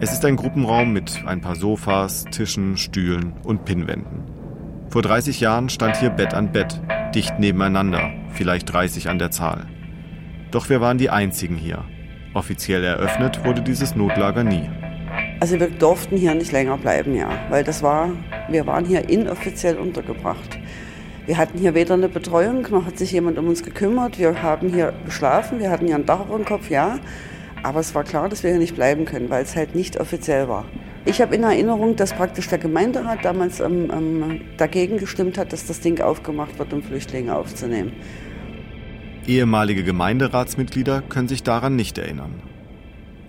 [0.00, 4.24] Es ist ein Gruppenraum mit ein paar Sofas, Tischen, Stühlen und Pinnwänden.
[4.90, 6.80] Vor 30 Jahren stand hier Bett an Bett,
[7.14, 9.66] dicht nebeneinander, vielleicht 30 an der Zahl.
[10.52, 11.84] Doch wir waren die einzigen hier.
[12.34, 14.70] Offiziell eröffnet wurde dieses Notlager nie.
[15.40, 18.10] Also wir durften hier nicht länger bleiben, ja, weil das war,
[18.48, 20.56] wir waren hier inoffiziell untergebracht.
[21.26, 24.18] Wir hatten hier weder eine Betreuung, noch hat sich jemand um uns gekümmert.
[24.18, 26.98] Wir haben hier geschlafen, wir hatten hier ein Dach über dem Kopf, ja.
[27.64, 30.48] Aber es war klar, dass wir hier nicht bleiben können, weil es halt nicht offiziell
[30.48, 30.64] war.
[31.04, 35.66] Ich habe in Erinnerung, dass praktisch der Gemeinderat damals ähm, ähm, dagegen gestimmt hat, dass
[35.66, 37.92] das Ding aufgemacht wird, um Flüchtlinge aufzunehmen.
[39.28, 42.42] Ehemalige Gemeinderatsmitglieder können sich daran nicht erinnern.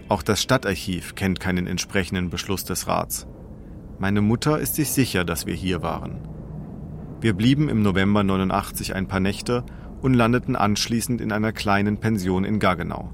[0.08, 3.28] Auch das Stadtarchiv kennt keinen entsprechenden Beschluss des Rats.
[3.98, 6.26] Meine Mutter ist sich sicher, dass wir hier waren.
[7.20, 9.66] Wir blieben im November 89 ein paar Nächte
[10.02, 13.12] und landeten anschließend in einer kleinen Pension in Gaggenau.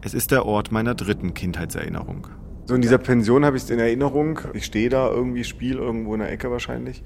[0.00, 2.28] Es ist der Ort meiner dritten Kindheitserinnerung.
[2.64, 4.40] So in dieser Pension habe ich es in Erinnerung.
[4.54, 7.04] Ich stehe da irgendwie, spiele irgendwo in der Ecke wahrscheinlich.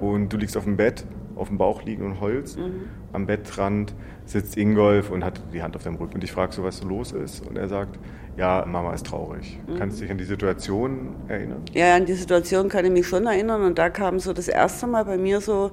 [0.00, 2.58] Und du liegst auf dem Bett, auf dem Bauch liegen und heulst.
[2.58, 2.88] Mhm.
[3.12, 6.14] Am Bettrand sitzt Ingolf und hat die Hand auf deinem Rücken.
[6.14, 7.46] Und ich frage so, was los ist.
[7.46, 7.98] Und er sagt,
[8.36, 9.58] ja, Mama ist traurig.
[9.66, 9.78] Mhm.
[9.78, 11.62] Kannst du dich an die Situation erinnern?
[11.72, 13.62] Ja, an die Situation kann ich mich schon erinnern.
[13.62, 15.70] Und da kam so das erste Mal bei mir so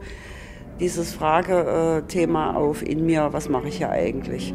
[0.80, 4.53] dieses Fragethema auf in mir, was mache ich hier eigentlich?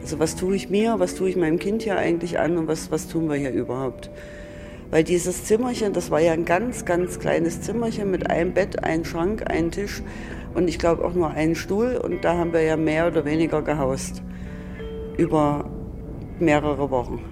[0.00, 2.92] Also was tue ich mir, was tue ich meinem Kind hier eigentlich an und was,
[2.92, 4.08] was tun wir hier überhaupt?
[4.96, 9.04] Weil dieses Zimmerchen, das war ja ein ganz, ganz kleines Zimmerchen mit einem Bett, einem
[9.04, 10.02] Schrank, einem Tisch
[10.54, 13.60] und ich glaube auch nur einen Stuhl und da haben wir ja mehr oder weniger
[13.60, 14.22] gehaust.
[15.18, 15.68] Über
[16.38, 17.22] mehrere Wochen.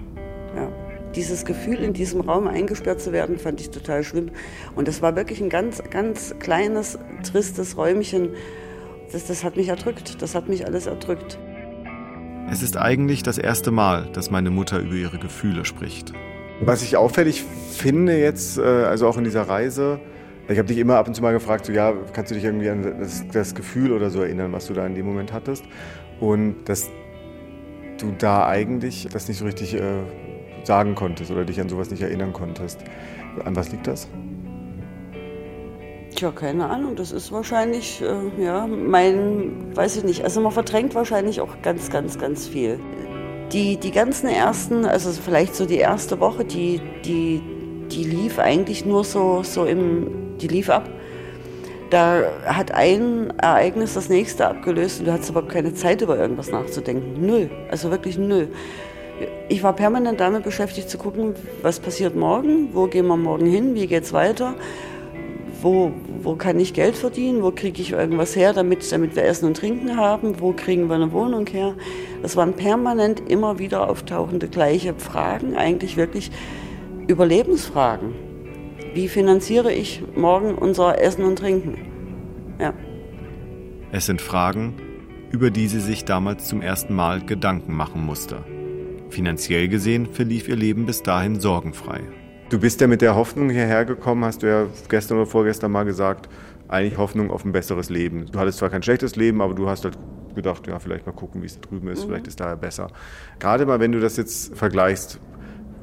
[0.55, 0.71] Ja.
[1.15, 4.29] Dieses Gefühl, in diesem Raum eingesperrt zu werden, fand ich total schlimm.
[4.75, 8.29] Und das war wirklich ein ganz, ganz kleines, tristes Räumchen.
[9.11, 10.21] Das, das hat mich erdrückt.
[10.21, 11.39] Das hat mich alles erdrückt.
[12.51, 16.13] Es ist eigentlich das erste Mal, dass meine Mutter über ihre Gefühle spricht.
[16.61, 19.99] Was ich auffällig finde jetzt, äh, also auch in dieser Reise,
[20.47, 22.69] ich habe dich immer ab und zu mal gefragt, so, ja, kannst du dich irgendwie
[22.69, 25.65] an das, das Gefühl oder so erinnern, was du da in dem Moment hattest?
[26.19, 26.89] Und dass
[27.99, 29.81] du da eigentlich das nicht so richtig äh,
[30.63, 32.79] sagen konntest oder dich an sowas nicht erinnern konntest.
[33.43, 34.07] An was liegt das?
[36.15, 36.95] Tja, keine Ahnung.
[36.95, 40.23] Das ist wahrscheinlich, äh, ja, mein, weiß ich nicht.
[40.23, 42.79] Also man verdrängt wahrscheinlich auch ganz, ganz, ganz viel.
[43.51, 47.41] Die, die ganzen ersten, also vielleicht so die erste Woche, die, die,
[47.91, 50.89] die lief eigentlich nur so, so im, die lief ab.
[51.91, 56.51] Da hat ein Ereignis das nächste abgelöst und du hattest aber keine Zeit, über irgendwas
[56.51, 57.25] nachzudenken.
[57.25, 57.49] Null.
[57.69, 58.47] Also wirklich null.
[59.47, 63.75] Ich war permanent damit beschäftigt zu gucken, was passiert morgen, wo gehen wir morgen hin,
[63.75, 64.55] wie geht's weiter,
[65.65, 65.91] wo,
[66.21, 69.57] wo kann ich Geld verdienen, wo kriege ich irgendwas her, damit, damit wir Essen und
[69.57, 71.73] Trinken haben, wo kriegen wir eine Wohnung her.
[72.21, 76.29] Das waren permanent immer wieder auftauchende gleiche Fragen, eigentlich wirklich
[77.07, 78.13] Überlebensfragen.
[78.93, 81.79] Wie finanziere ich morgen unser Essen und Trinken?
[82.59, 82.71] Ja.
[83.91, 84.75] Es sind Fragen,
[85.31, 88.43] über die sie sich damals zum ersten Mal Gedanken machen musste.
[89.09, 92.01] Finanziell gesehen verlief ihr Leben bis dahin sorgenfrei.
[92.49, 95.83] Du bist ja mit der Hoffnung hierher gekommen, hast du ja gestern oder vorgestern mal
[95.83, 96.29] gesagt,
[96.67, 98.27] eigentlich Hoffnung auf ein besseres Leben.
[98.31, 99.97] Du hattest zwar kein schlechtes Leben, aber du hast halt
[100.35, 102.09] gedacht, ja, vielleicht mal gucken, wie es da drüben ist, Mhm.
[102.09, 102.87] vielleicht ist daher besser.
[103.39, 105.19] Gerade mal, wenn du das jetzt vergleichst,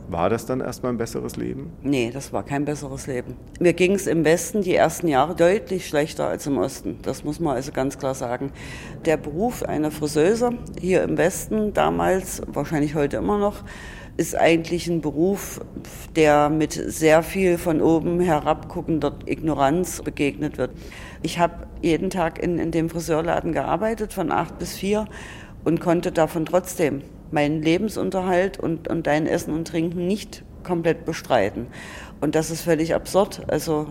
[0.09, 1.73] war das dann erstmal ein besseres Leben?
[1.83, 3.37] Nee, das war kein besseres Leben.
[3.61, 6.99] Mir ging es im Westen die ersten Jahre deutlich schlechter als im Osten.
[7.03, 8.53] Das muss man also ganz klar sagen.
[9.07, 13.63] Der Beruf einer Friseuse hier im Westen damals, wahrscheinlich heute immer noch,
[14.17, 15.61] ist eigentlich ein Beruf,
[16.15, 20.73] der mit sehr viel von oben herabguckender Ignoranz begegnet wird.
[21.23, 25.07] Ich habe jeden Tag in, in dem Friseurladen gearbeitet, von acht bis vier,
[25.65, 31.67] und konnte davon trotzdem meinen Lebensunterhalt und, und dein Essen und Trinken nicht komplett bestreiten.
[32.21, 33.43] Und das ist völlig absurd.
[33.49, 33.89] Also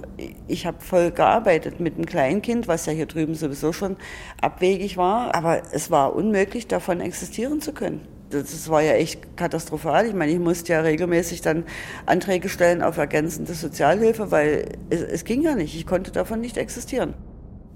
[0.48, 3.98] ich habe voll gearbeitet mit einem Kleinkind, was ja hier drüben sowieso schon
[4.40, 5.36] abwegig war.
[5.36, 8.08] Aber es war unmöglich, davon existieren zu können.
[8.32, 10.08] Das war ja echt katastrophal.
[10.08, 11.66] Ich meine, ich musste ja regelmäßig dann
[12.06, 15.76] Anträge stellen auf ergänzende Sozialhilfe, weil es, es ging ja nicht.
[15.76, 17.14] Ich konnte davon nicht existieren.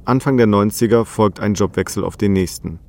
[0.05, 2.79] Anfang der 90er folgt ein Jobwechsel auf den nächsten.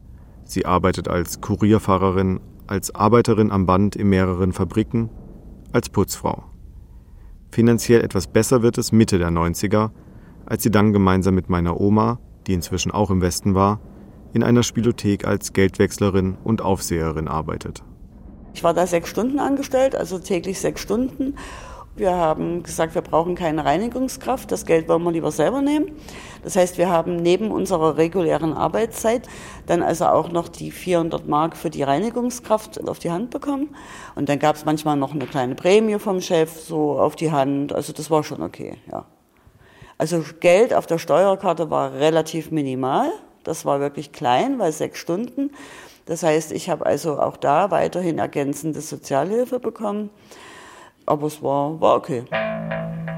[0.45, 5.11] Sie arbeitet als Kurierfahrerin, als Arbeiterin am Band in mehreren Fabriken,
[5.73, 6.45] als Putzfrau.
[7.51, 9.91] Finanziell etwas besser wird es Mitte der 90er,
[10.45, 13.81] als sie dann gemeinsam mit meiner Oma, die inzwischen auch im Westen war,
[14.37, 17.83] in einer Spielothek als Geldwechslerin und Aufseherin arbeitet.
[18.53, 21.37] Ich war da sechs Stunden angestellt, also täglich sechs Stunden.
[21.97, 25.93] Wir haben gesagt, wir brauchen keine Reinigungskraft, das Geld wollen wir lieber selber nehmen.
[26.45, 29.27] Das heißt, wir haben neben unserer regulären Arbeitszeit
[29.65, 33.75] dann also auch noch die 400 Mark für die Reinigungskraft auf die Hand bekommen.
[34.17, 37.75] Und dann gab es manchmal noch eine kleine Prämie vom Chef so auf die Hand.
[37.75, 39.07] Also das war schon okay, ja.
[39.97, 43.11] Also Geld auf der Steuerkarte war relativ minimal.
[43.47, 45.53] Das war wirklich klein, weil sechs Stunden.
[46.05, 50.11] Das heißt, ich habe also auch da weiterhin ergänzende Sozialhilfe bekommen.
[51.07, 52.25] Aber es war, war okay.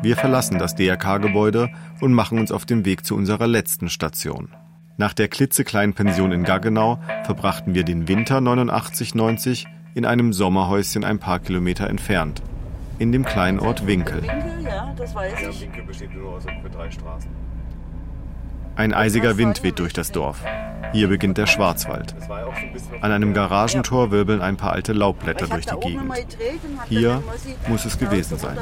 [0.03, 1.70] Wir verlassen das DRK-Gebäude
[2.03, 4.51] und machen uns auf den Weg zu unserer letzten Station.
[4.99, 9.64] Nach der klitzekleinen Pension in Gaggenau verbrachten wir den Winter 89-90
[9.95, 12.43] in einem Sommerhäuschen ein paar Kilometer entfernt,
[12.99, 14.22] in dem kleinen Ort Winkel.
[14.22, 15.62] Winkel, ja, das weiß ich.
[15.62, 17.47] Winkel besteht nur aus ungefähr drei Straßen.
[18.79, 20.39] Ein eisiger Wind weht durch das Dorf.
[20.93, 22.14] Hier beginnt der Schwarzwald.
[23.01, 26.12] An einem Garagentor wirbeln ein paar alte Laubblätter durch die Gegend.
[26.89, 27.20] Hier
[27.66, 28.57] muss es gewesen sein.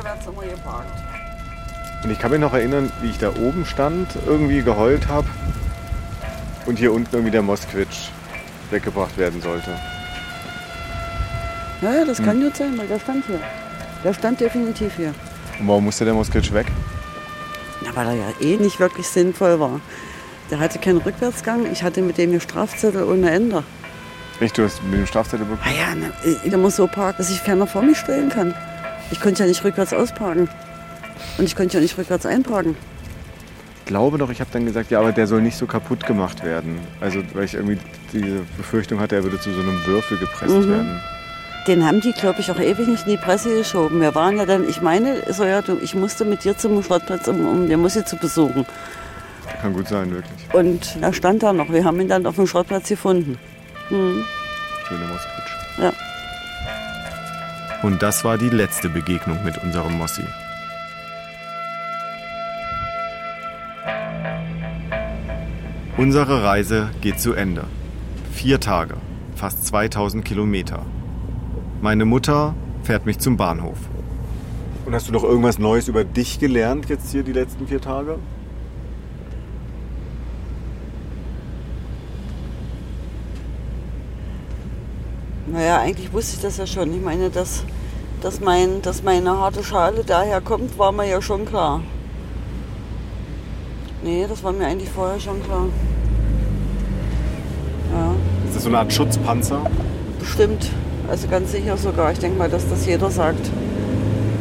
[2.02, 5.28] Und ich kann mich noch erinnern, wie ich da oben stand, irgendwie geheult habe
[6.64, 8.08] und hier unten irgendwie der Moskwitsch
[8.70, 9.70] weggebracht werden sollte.
[11.82, 12.44] Ja, das kann Hm.
[12.44, 13.40] gut sein, weil der stand hier.
[14.02, 15.12] Der stand definitiv hier.
[15.60, 16.68] Und warum musste der Moskitsch weg?
[17.82, 19.80] Na, weil er ja eh nicht wirklich sinnvoll war.
[20.50, 21.66] Der hatte keinen Rückwärtsgang.
[21.72, 23.62] Ich hatte mit dem hier Strafzettel ohne Ende.
[24.40, 25.62] Echt, du hast mit dem Strafzettel bekommen?
[25.64, 28.54] Ah ja, na, äh, der muss so parken, dass sich keiner vor mich stellen kann.
[29.10, 30.48] Ich konnte ja nicht rückwärts ausparken.
[31.38, 32.76] Und ich konnte ja nicht rückwärts einparken.
[33.80, 36.44] Ich glaube doch, ich habe dann gesagt, ja, aber der soll nicht so kaputt gemacht
[36.44, 36.80] werden.
[37.00, 37.78] Also, weil ich irgendwie
[38.12, 40.68] diese Befürchtung hatte, er würde zu so einem Würfel gepresst Mhm.
[40.70, 41.00] werden.
[41.66, 44.00] Den haben die, glaube ich, auch ewig nicht in die Presse geschoben.
[44.00, 47.26] Wir waren ja dann, ich meine, so ja, du, ich musste mit dir zum Schrottplatz,
[47.26, 48.66] um, um den Mussi zu besuchen.
[49.60, 50.54] Kann gut sein, wirklich.
[50.54, 51.70] Und er stand da noch.
[51.70, 53.38] Wir haben ihn dann auf dem Schrottplatz gefunden.
[53.88, 54.24] Hm.
[54.86, 55.52] Schöner Moskitsch.
[55.78, 55.92] Ja.
[57.82, 60.22] Und das war die letzte Begegnung mit unserem Mossi.
[65.96, 67.64] Unsere Reise geht zu Ende.
[68.32, 68.96] Vier Tage,
[69.34, 70.84] fast 2000 Kilometer.
[71.80, 73.78] Meine Mutter fährt mich zum Bahnhof.
[74.84, 78.18] Und hast du noch irgendwas Neues über dich gelernt jetzt hier die letzten vier Tage?
[85.46, 86.92] Naja, eigentlich wusste ich das ja schon.
[86.94, 87.64] Ich meine, dass,
[88.20, 91.80] dass, mein, dass meine harte Schale daher kommt, war mir ja schon klar.
[94.02, 95.66] Nee, das war mir eigentlich vorher schon klar.
[97.92, 98.14] Ja,
[98.46, 99.62] Ist das so eine Art Schutzpanzer?
[100.18, 100.70] bestimmt.
[101.08, 102.10] Also ganz sicher sogar.
[102.10, 103.48] Ich denke mal, dass das jeder sagt,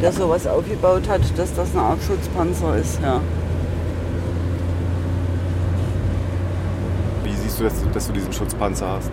[0.02, 2.98] der sowas aufgebaut hat, dass das eine Art Schutzpanzer ist.
[3.02, 3.20] Ja.
[7.22, 9.10] Wie siehst du, dass, du, dass du diesen Schutzpanzer hast?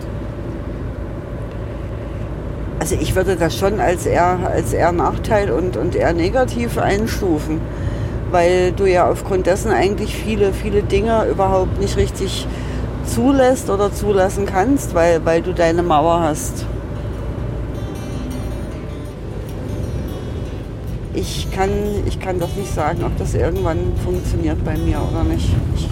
[2.84, 7.62] Also ich würde das schon als eher, als eher Nachteil und, und eher negativ einstufen,
[8.30, 12.46] weil du ja aufgrund dessen eigentlich viele, viele Dinge überhaupt nicht richtig
[13.06, 16.66] zulässt oder zulassen kannst, weil, weil du deine Mauer hast.
[21.14, 21.70] Ich kann,
[22.04, 25.48] ich kann das nicht sagen, ob das irgendwann funktioniert bei mir oder nicht.
[25.74, 25.88] Ich,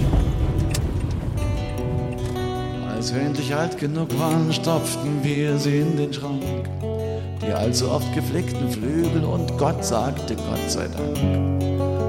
[3.03, 6.43] Als wir endlich alt genug waren, stopften wir sie in den Schrank.
[7.53, 11.19] Die allzu oft geflickten Flügel und Gott sagte Gott sei Dank.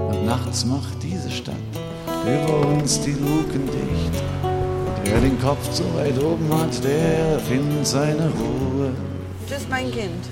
[0.09, 1.53] Und nachts macht diese Stadt
[2.25, 4.23] über uns die Luken dicht.
[4.41, 8.91] Und wer den Kopf so weit oben hat, der findet seine Ruhe.
[9.45, 10.23] Tschüss, mein Kind.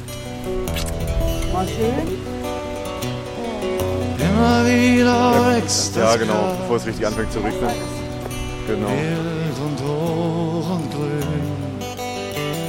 [1.51, 2.07] War schön.
[4.17, 6.57] Immer wieder wächst Ja, das genau, Gras.
[6.61, 7.69] bevor es richtig anfängt zu regnen.
[8.65, 8.87] Genau.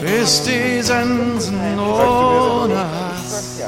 [0.02, 3.58] Bis die Sensen ohne Hass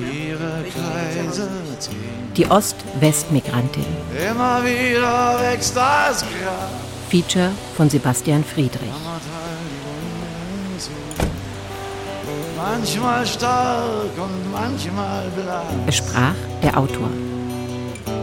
[0.00, 1.48] ihre Kreise
[1.78, 2.32] ziehen.
[2.36, 3.84] Die Ost-West-Migrantin.
[4.30, 6.70] Immer wieder wächst das Gras.
[7.10, 8.90] Feature von Sebastian Friedrich.
[12.56, 17.08] Manchmal stark und manchmal blass, Es sprach der Autor.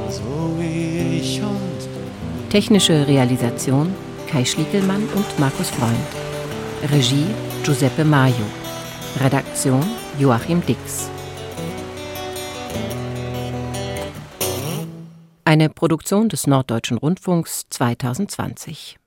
[0.09, 3.93] so wie ich und Technische Realisation
[4.34, 5.93] Kai Schliegelmann und Markus Freund.
[6.91, 7.27] Regie
[7.63, 8.34] Giuseppe Maio.
[9.19, 9.86] Redaktion
[10.17, 11.07] Joachim Dix.
[15.45, 18.97] Eine Produktion des Norddeutschen Rundfunks 2020.